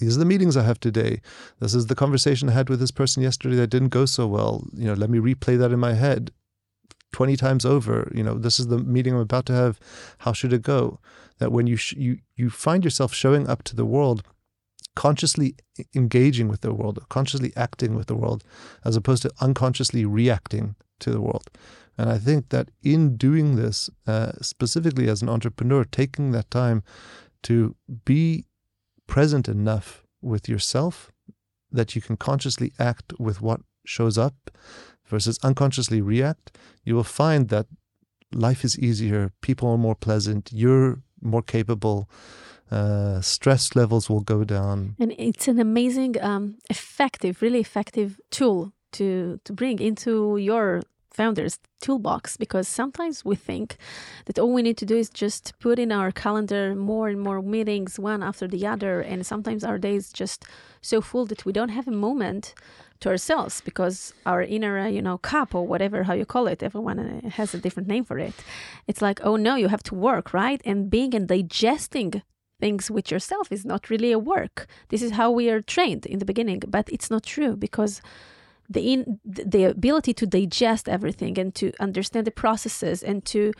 [0.00, 1.20] these are the meetings I have today.
[1.60, 4.66] This is the conversation I had with this person yesterday that didn't go so well.
[4.74, 6.32] You know, let me replay that in my head
[7.12, 8.10] 20 times over.
[8.14, 9.78] You know, this is the meeting I'm about to have.
[10.18, 10.98] How should it go?
[11.38, 14.24] That when you sh- you you find yourself showing up to the world
[14.94, 15.56] consciously
[15.94, 18.44] engaging with the world, consciously acting with the world,
[18.84, 21.50] as opposed to unconsciously reacting to the world.
[21.96, 26.82] And I think that in doing this, uh, specifically as an entrepreneur, taking that time
[27.44, 28.46] to be
[29.06, 31.12] present enough with yourself
[31.70, 34.50] that you can consciously act with what shows up
[35.06, 37.66] versus unconsciously react, you will find that
[38.32, 42.08] life is easier, people are more pleasant, you're more capable,
[42.70, 44.96] uh, stress levels will go down.
[44.98, 50.82] And it's an amazing, um, effective, really effective tool to to bring into your
[51.14, 53.76] founders toolbox because sometimes we think
[54.26, 57.40] that all we need to do is just put in our calendar more and more
[57.40, 59.00] meetings one after the other.
[59.00, 60.44] And sometimes our days just
[60.80, 62.54] so full that we don't have a moment
[63.00, 66.98] to ourselves because our inner you know cup or whatever how you call it everyone
[66.98, 68.34] uh, has a different name for it.
[68.86, 70.60] It's like oh no you have to work right?
[70.64, 72.22] And being and digesting
[72.60, 74.66] things with yourself is not really a work.
[74.88, 78.00] This is how we are trained in the beginning but it's not true because
[78.68, 83.52] the in the ability to digest everything and to understand the processes and to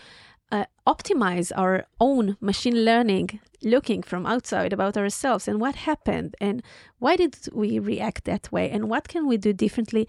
[0.53, 6.63] uh, optimize our own machine learning looking from outside about ourselves and what happened and
[6.99, 10.07] why did we react that way and what can we do differently.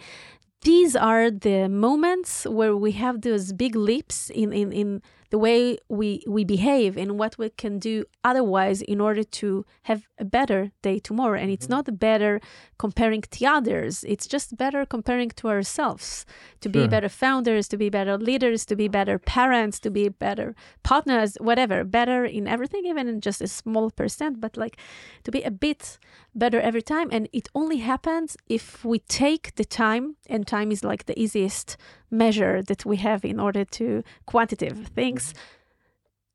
[0.61, 5.01] These are the moments where we have those big leaps in, in, in
[5.35, 10.01] the way we, we behave and what we can do otherwise in order to have
[10.17, 11.37] a better day tomorrow.
[11.37, 11.91] And it's mm-hmm.
[11.91, 12.39] not better
[12.77, 16.25] comparing to others, it's just better comparing to ourselves
[16.61, 16.83] to sure.
[16.83, 21.35] be better founders, to be better leaders, to be better parents, to be better partners,
[21.41, 24.77] whatever, better in everything, even in just a small percent, but like
[25.25, 25.99] to be a bit
[26.33, 27.09] better every time.
[27.11, 31.75] And it only happens if we take the time, and time is like the easiest
[32.11, 35.33] measure that we have in order to quantitative things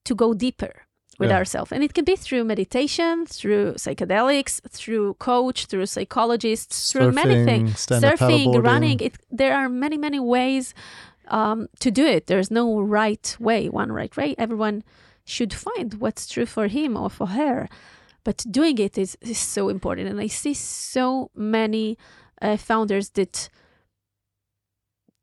[0.05, 0.87] to go deeper
[1.19, 1.37] with yeah.
[1.37, 1.71] ourselves.
[1.71, 7.87] And it can be through meditation, through psychedelics, through coach, through psychologists, through many things.
[7.87, 9.01] Surfing, running.
[9.01, 10.75] It, there are many, many ways
[11.29, 12.27] um, to do it.
[12.27, 14.35] There's no right way, one right way.
[14.39, 14.83] Everyone
[15.25, 17.69] should find what's true for him or for her.
[18.25, 20.09] But doing it is, is so important.
[20.09, 21.99] And I see so many
[22.41, 23.51] uh, founders that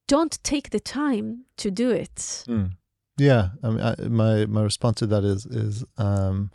[0.08, 2.46] don't take the time to do it.
[2.48, 2.72] Mm.
[3.18, 6.52] Yeah, I mean, I, my my response to that is is um,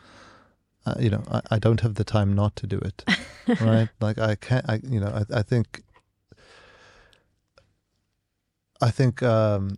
[0.87, 3.05] uh, you know I, I don't have the time not to do it,
[3.61, 3.89] right?
[4.01, 5.83] Like I can't, I you know I I think
[8.81, 9.77] I think um,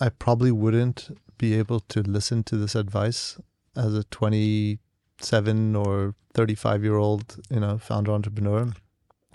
[0.00, 3.38] I probably wouldn't be able to listen to this advice
[3.74, 4.78] as a twenty
[5.18, 8.72] seven or thirty five year old you know founder entrepreneur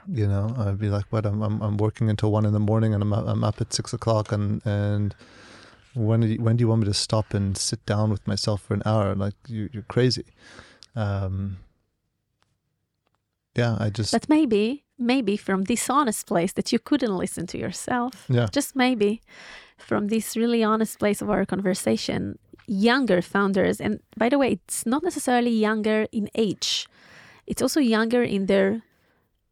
[0.10, 1.26] you know, I'd be like, "What?
[1.26, 3.94] I'm I'm, I'm working until one in the morning, and I'm I'm up at six
[3.94, 5.16] o'clock, and and
[5.94, 8.62] when do you, when do you want me to stop and sit down with myself
[8.62, 9.16] for an hour?
[9.16, 10.26] Like you, you're crazy."
[10.96, 11.58] Um,
[13.56, 14.12] yeah, I just.
[14.12, 18.26] But maybe, maybe from this honest place that you couldn't listen to yourself.
[18.30, 18.48] Yeah.
[18.52, 19.22] Just maybe,
[19.78, 22.38] from this really honest place of our conversation,
[22.68, 26.88] younger founders, and by the way, it's not necessarily younger in age.
[27.48, 28.84] It's also younger in their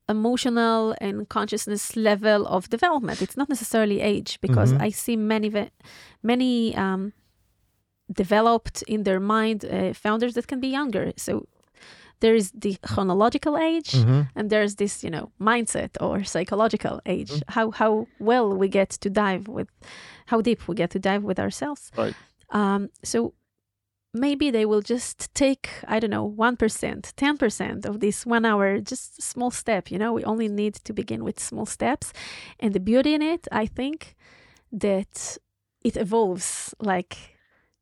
[0.08, 3.22] emotional and consciousness level of development.
[3.22, 4.84] It's not necessarily age because mm-hmm.
[4.84, 5.70] I see many
[6.22, 7.14] many um,
[8.12, 11.12] developed in their mind uh, founders that can be younger.
[11.18, 11.48] So
[12.20, 14.22] there is the chronological age mm-hmm.
[14.36, 17.52] and there's this you know mindset or psychological age mm-hmm.
[17.52, 19.70] how how well we get to dive with
[20.28, 22.16] how deep we get to dive with ourselves right
[22.52, 23.34] um, so
[24.16, 29.22] maybe they will just take i don't know 1% 10% of this one hour just
[29.22, 30.14] small step you know?
[30.14, 32.14] We only need to begin with small steps.
[32.60, 34.16] And the beauty in it i think
[34.72, 35.38] that
[35.84, 37.18] it evolves like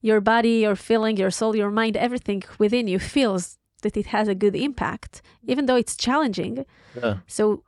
[0.02, 4.28] your body your feeling your soul your mind everything within you feels that it has
[4.28, 6.66] a good impact even though it's challenging.
[7.02, 7.18] Yeah.
[7.28, 7.64] So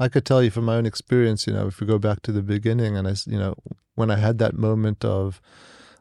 [0.00, 2.32] i could tell you from my own experience you know if we go back to
[2.32, 3.54] the beginning and i you know
[3.94, 5.40] when i had that moment of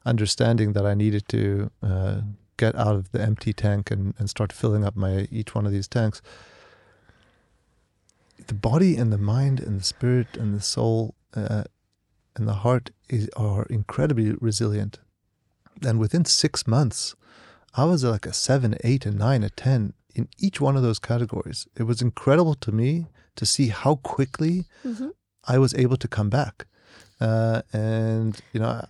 [0.06, 2.22] understanding that I needed to uh,
[2.58, 5.72] get out of the empty tank and, and start filling up my each one of
[5.72, 6.22] these tanks.
[8.47, 11.64] The body and the mind and the spirit and the soul uh,
[12.36, 14.99] and the heart is, are incredibly resilient.
[15.82, 17.16] And within six months,
[17.76, 20.99] I was like a seven, eight, and nine, a ten in each one of those
[20.99, 21.68] categories.
[21.76, 25.10] It was incredible to me to see how quickly mm-hmm.
[25.47, 26.68] I was able to come back.
[27.20, 28.86] Uh, and you know,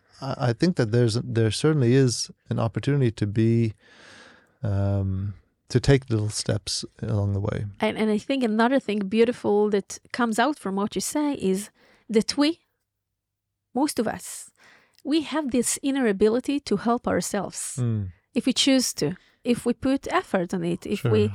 [0.50, 3.74] I think that there's there certainly is an opportunity to be
[4.62, 5.34] um,
[5.70, 7.66] to take little steps along the way.
[7.80, 11.70] And and I think another thing beautiful that comes out from what you say is
[12.10, 12.60] that we,
[13.74, 14.52] most of us,
[15.04, 18.08] we have this inner ability to help ourselves mm.
[18.34, 21.12] if we choose to, if we put effort on it, if sure.
[21.12, 21.32] we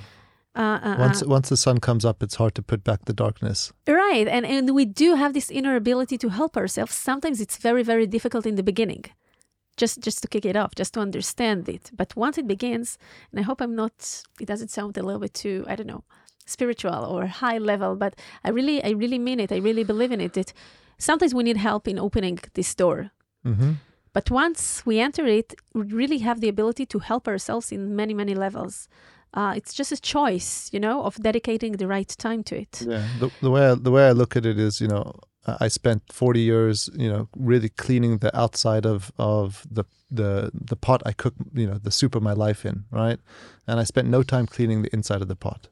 [0.59, 3.13] Uh, uh, Once uh, once the sun comes up, it's hard to put back the
[3.13, 3.73] darkness.
[3.87, 6.95] right, and and we do have this inner ability to help ourselves.
[6.95, 9.05] Sometimes it's very very difficult in the beginning,
[9.77, 11.91] just just to kick it off, just to understand it.
[11.97, 12.99] But once it begins,
[13.31, 14.23] and I hope I'm not.
[14.41, 16.03] It doesn't sound a little bit too I don't know
[16.47, 19.53] spiritual or high level, but I really I really mean it.
[19.53, 20.33] I really believe in it.
[20.33, 20.53] That
[20.99, 23.11] sometimes we need help in opening this door.
[23.45, 23.73] hmm
[24.13, 28.15] But once we enter it, we really have the ability to help ourselves in many,
[28.15, 28.89] many levels.
[29.35, 32.83] Uh, it's just a choice, you know, of dedicating the right time to it.
[32.87, 33.07] Yeah.
[33.21, 35.15] The, the way I, the way I look at it is, you know,
[35.61, 40.77] I spent forty years, you know, really cleaning the outside of of the the the
[40.77, 43.19] pot I cook, you know, the soup of my life in, right?
[43.67, 45.69] And I spent no time cleaning the inside of the pot,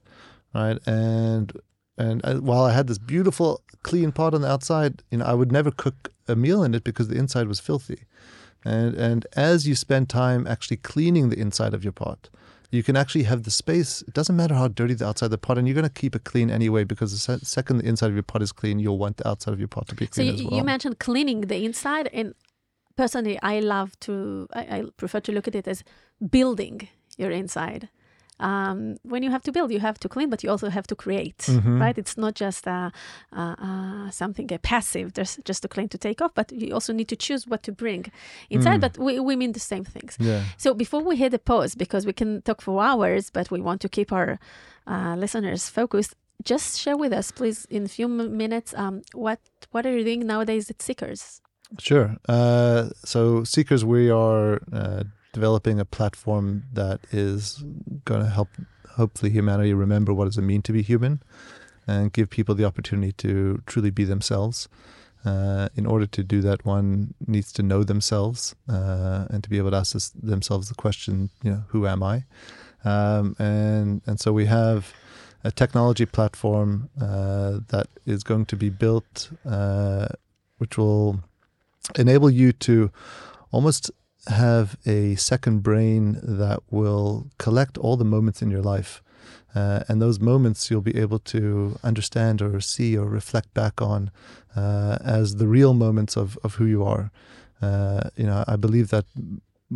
[0.55, 0.79] right?
[0.87, 1.53] And
[1.99, 5.35] and I, while I had this beautiful clean pot on the outside, you know, I
[5.35, 8.05] would never cook a meal in it because the inside was filthy.
[8.65, 12.29] And and as you spend time actually cleaning the inside of your pot,
[12.71, 14.03] you can actually have the space.
[14.03, 16.14] It doesn't matter how dirty the outside of the pot, and you're going to keep
[16.17, 18.99] it clean anyway because the se- second the inside of your pot is clean, you'll
[18.99, 21.43] want the outside of your pot to be So clean you, as you mentioned cleaning
[21.43, 22.35] the inside, and
[22.97, 24.49] personally, I love to.
[24.53, 25.85] I, I prefer to look at it as
[26.31, 27.89] building your inside.
[28.39, 30.95] Um, when you have to build, you have to clean, but you also have to
[30.95, 31.80] create, Mhm.
[31.80, 31.97] right?
[31.99, 32.91] It's not just uh,
[33.32, 36.93] uh, uh, something uh, passive, just just to clean to take off, but you also
[36.93, 38.05] need to choose what to bring
[38.51, 38.78] inside.
[38.78, 38.84] Mm.
[38.87, 40.16] But we, we mean the same things.
[40.20, 40.43] yeah.
[40.59, 43.80] So before we hit the pause, because we can talk for hours, but we want
[43.80, 44.39] to keep our
[44.87, 46.14] uh, listeners focused,
[46.45, 49.39] just share with us, please, in a few m- minutes, um, what
[49.72, 51.41] what are you doing nowadays at Seekers?
[51.78, 52.09] Sure.
[52.28, 55.03] Uh, so, Seekers, we are uh,
[55.37, 57.62] developing a platform that is
[58.07, 58.49] going to help,
[59.01, 61.14] hopefully, humanity remember what does it mean to be human,
[61.87, 64.68] and give people the opportunity to truly be themselves.
[65.26, 69.59] Uh, in order to do that, one needs to know themselves uh, and to be
[69.59, 72.24] able to ask this, themselves the question, you know, who am I?
[72.93, 74.95] Um, and and so we have
[75.45, 80.07] a technology platform uh, that is going to be built, uh,
[80.59, 81.20] which will
[81.99, 82.91] enable you to
[83.51, 83.91] almost
[84.29, 89.03] have a second brain that will collect all the moments in your life.
[89.55, 94.11] Uh, and those moments you'll be able to understand or see or reflect back on
[94.55, 97.11] uh, as the real moments of, of who you are.
[97.62, 99.07] Uh, you know, I believe that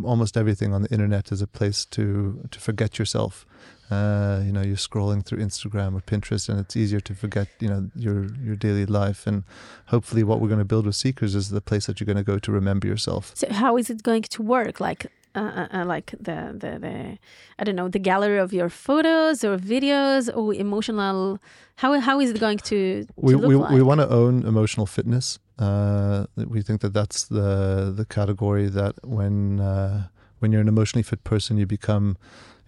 [0.03, 3.45] almost everything on the internet is a place to to forget yourself.
[3.91, 7.67] Uh, you know, you're scrolling through Instagram or Pinterest, and it's easier to forget, you
[7.67, 9.27] know, your your daily life.
[9.27, 9.43] And
[9.87, 12.31] hopefully, what we're going to build with Seekers is the place that you're going to
[12.33, 13.31] go to remember yourself.
[13.35, 14.79] So how is it going to work?
[14.79, 17.17] Like, uh, uh, uh, like the, the the
[17.59, 21.39] I don't know the gallery of your photos or videos or emotional.
[21.75, 23.73] How how is it going to, to we look we, like?
[23.73, 25.39] we want to own emotional fitness.
[25.59, 30.07] Uh, we think that that's the the category that when uh,
[30.41, 32.17] when you're an emotionally fit person, you become,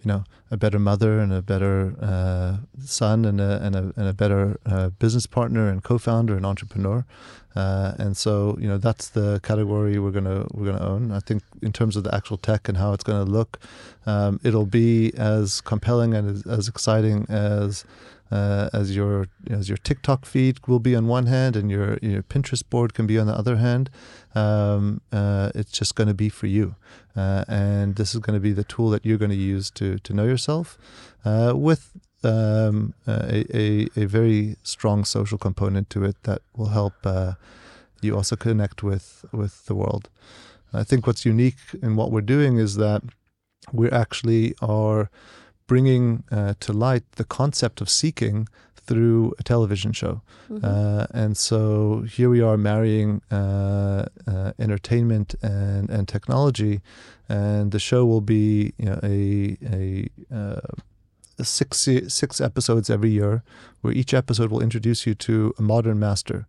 [0.04, 4.08] you know, a better mother and a better uh, son and a and a, and
[4.08, 7.04] a better uh, business partner and co-founder and entrepreneur.
[7.56, 11.12] Uh, and so you know that's the category we're gonna we're gonna own.
[11.12, 13.60] I think in terms of the actual tech and how it's gonna look,
[14.06, 17.84] um, it'll be as compelling and as, as exciting as
[18.30, 22.22] uh, as your as your TikTok feed will be on one hand and your your
[22.22, 23.90] Pinterest board can be on the other hand.
[24.34, 26.74] Um, uh, it's just going to be for you,
[27.16, 29.98] uh, and this is going to be the tool that you're going to use to
[29.98, 30.78] to know yourself,
[31.24, 31.90] uh, with
[32.22, 37.34] um, a, a a very strong social component to it that will help uh,
[38.02, 40.08] you also connect with with the world.
[40.72, 43.02] I think what's unique in what we're doing is that
[43.72, 45.08] we actually are
[45.66, 48.48] bringing uh, to light the concept of seeking
[48.86, 50.20] through a television show.
[50.50, 50.62] Mhm.
[50.64, 56.80] Uh, and so here we are marrying uh, uh, entertainment and, and technology,
[57.28, 60.60] and the show will be you know, a, a, uh,
[61.38, 63.42] a six six episodes every year,
[63.82, 66.46] where each episode will introduce you to a modern master.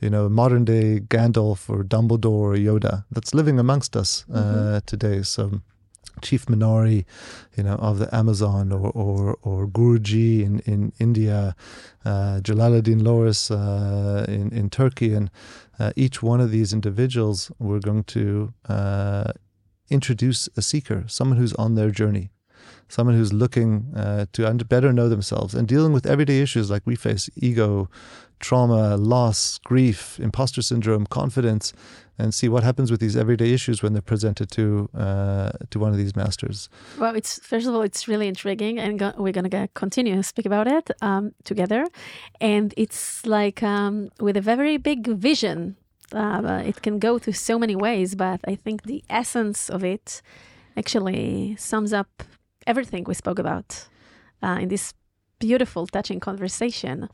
[0.00, 4.84] You know, modern day Gandalf or Dumbledore or Yoda that's living amongst us uh, Mhm.
[4.86, 5.22] today.
[5.22, 5.42] So,
[6.22, 7.04] Chief Minari,
[7.56, 11.54] you know, of the Amazon, or or, or Guruji in in India,
[12.04, 15.30] uh, Jalaluddin Loris uh, in in Turkey, and
[15.78, 19.32] uh, each one of these individuals, we're going to uh,
[19.90, 22.30] introduce a seeker, someone who's on their journey,
[22.88, 26.96] someone who's looking uh, to better know themselves and dealing with everyday issues like we
[26.96, 27.88] face: ego,
[28.40, 31.72] trauma, loss, grief, imposter syndrome, confidence,
[32.18, 35.92] and see what happens with these everyday issues when they're presented to uh, to one
[35.92, 36.68] of these masters.
[36.98, 40.46] Well, it's first of all, it's really intriguing, and go, we're gonna continue to speak
[40.46, 41.86] about it um, together.
[42.40, 45.76] And it's like um, with a very big vision.
[46.12, 50.22] Uh, it can go through so many ways, but I think the essence of it
[50.76, 52.22] actually sums up
[52.64, 53.88] everything we spoke about
[54.40, 54.94] uh, in this
[55.38, 57.08] beautiful, touching conversation.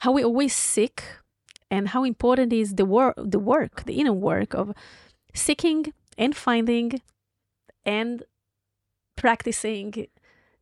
[0.00, 1.02] How we always seek
[1.70, 4.72] and how important is the work, the work, the inner work of
[5.34, 7.00] seeking and finding
[7.84, 8.22] and
[9.16, 10.06] practicing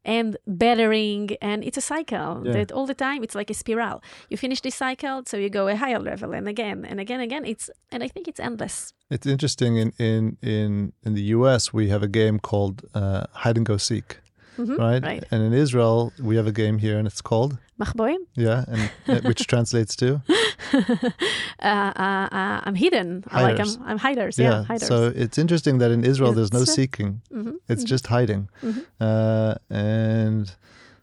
[0.05, 2.53] and bettering and it's a cycle Yeah.
[2.53, 5.67] that all the time it's like a spiral you finish this cycle so you go
[5.67, 8.93] a higher level and again and again and again it's and i think it's endless
[9.11, 11.73] It's interesting in in in in the U.S.
[11.73, 14.09] we have a game called uh, hide and go seek,
[14.59, 15.03] Mhm, right?
[15.11, 18.21] right And in Israel we have a game here, and it's called Machboim?
[18.37, 20.23] yeah, and uh, which translates to
[20.73, 23.77] uh, uh, uh, i'm hidden I like Hiders.
[23.77, 27.23] i'm, I'm hiders yeah, hiders So it's interesting that in Israel there's no uh, seeking;
[27.31, 27.89] Mhm, it's mhm.
[27.95, 28.83] just hiding, Mhm.
[29.01, 30.47] uh, and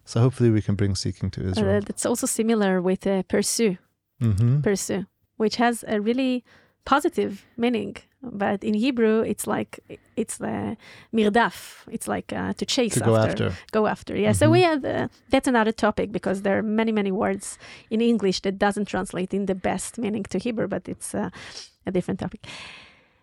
[0.06, 1.82] so hopefully we can bring seeking to Uh, Israel.
[1.88, 3.78] that's also similar with uh, pursue
[4.20, 5.04] hmm pursue
[5.42, 6.44] which has a really
[6.86, 9.80] positive meaning but in hebrew it's like
[10.16, 10.78] it's the
[11.14, 11.56] mirdaf.
[11.92, 13.52] It's like uh, to chase To go after.
[13.72, 14.34] go after yeah.
[14.34, 14.52] So Mhm.
[14.52, 17.58] we have uh, that's another topic because there are many many words
[17.90, 21.30] in english that doesn't translate in the best meaning to hebrew but it's uh,
[21.86, 22.42] a different topic.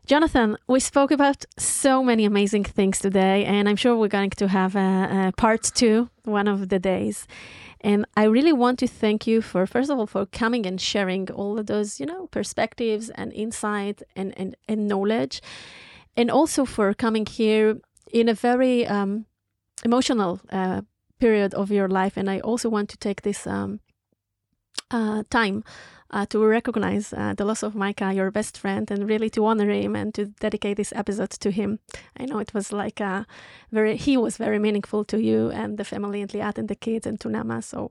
[0.06, 4.46] Jonathan we spoke about so many amazing things today and i'm sure we're going to
[4.48, 7.26] have a, a part two one of the days
[7.80, 11.30] and i really want to thank you for first of all for coming and sharing
[11.30, 15.40] all of those you know perspectives and insight and, and, and knowledge
[16.18, 17.78] and also for coming here
[18.12, 19.24] in a very um,
[19.84, 20.82] emotional uh,
[21.20, 22.16] period of your life.
[22.16, 23.80] And I also want to take this um,
[24.90, 25.62] uh, time
[26.10, 29.70] uh, to recognize uh, the loss of Micha, your best friend, and really to honor
[29.70, 31.78] him and to dedicate this episode to him.
[32.18, 33.26] I know it was like a
[33.70, 37.06] very, he was very meaningful to you and the family and Liat and the kids
[37.06, 37.62] and to Nama.
[37.62, 37.90] So,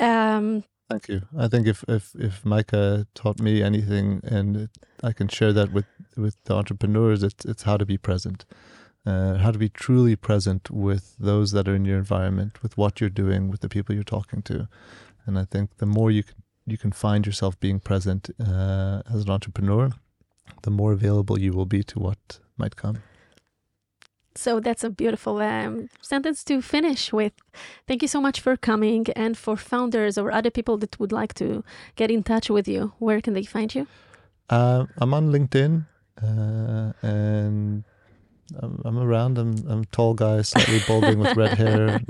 [0.00, 1.22] um, Thank you.
[1.38, 4.68] I think if if if Micha taught me anything, and
[5.02, 8.44] I can share that with with the entrepreneurs, it's it's how to be present,
[9.06, 13.00] uh, how to be truly present with those that are in your environment, with what
[13.00, 14.68] you're doing, with the people you're talking to,
[15.24, 16.42] and I think the more you can
[16.72, 19.90] you can find yourself being present uh, as an entrepreneur,
[20.62, 22.96] the more available you will be to what might come.
[24.34, 27.34] So that's a beautiful um, sentence to finish with.
[27.86, 31.34] Thank you so much for coming and for founders or other people that would like
[31.34, 31.62] to
[31.96, 32.92] get in touch with you.
[32.98, 33.86] Where can they find you?
[34.48, 35.86] Uh, I'm on LinkedIn,
[36.22, 37.84] uh, and
[38.60, 39.38] I'm, I'm around.
[39.38, 42.00] I'm I'm a tall guy, slightly balding with red hair,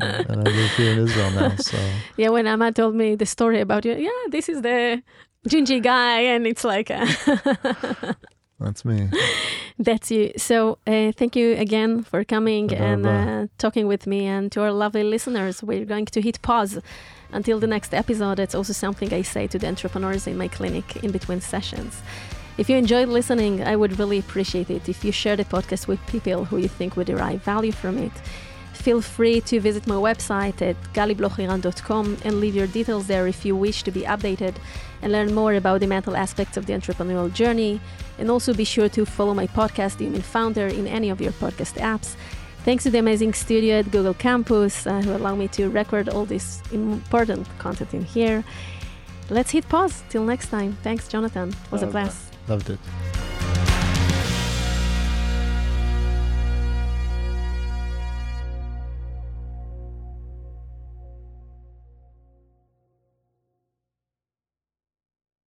[0.00, 1.56] and, I live here in Israel now.
[1.56, 1.78] So
[2.16, 5.02] Yeah, when Amma told me the story about you, yeah, this is the
[5.48, 7.06] Gingy guy, and it's like, uh,
[8.60, 9.10] that's me.
[9.78, 10.32] that's you.
[10.36, 14.26] So uh, thank you again for coming and uh, talking with me.
[14.26, 16.78] And to our lovely listeners, we're going to hit pause
[17.32, 18.38] until the next episode.
[18.38, 22.00] It's also something I say to the entrepreneurs in my clinic in between sessions.
[22.56, 26.04] If you enjoyed listening, I would really appreciate it if you share the podcast with
[26.06, 28.12] people who you think would derive value from it.
[28.84, 33.56] Feel free to visit my website at galiblochiran.com and leave your details there if you
[33.56, 34.56] wish to be updated
[35.00, 37.80] and learn more about the mental aspects of the entrepreneurial journey.
[38.18, 41.32] And also be sure to follow my podcast, The Human Founder, in any of your
[41.32, 42.14] podcast apps.
[42.66, 46.26] Thanks to the amazing studio at Google Campus uh, who allow me to record all
[46.26, 48.44] this important content in here.
[49.30, 50.04] Let's hit pause.
[50.10, 50.76] Till next time.
[50.82, 51.48] Thanks, Jonathan.
[51.48, 52.34] It was a blast.
[52.48, 52.78] Loved it.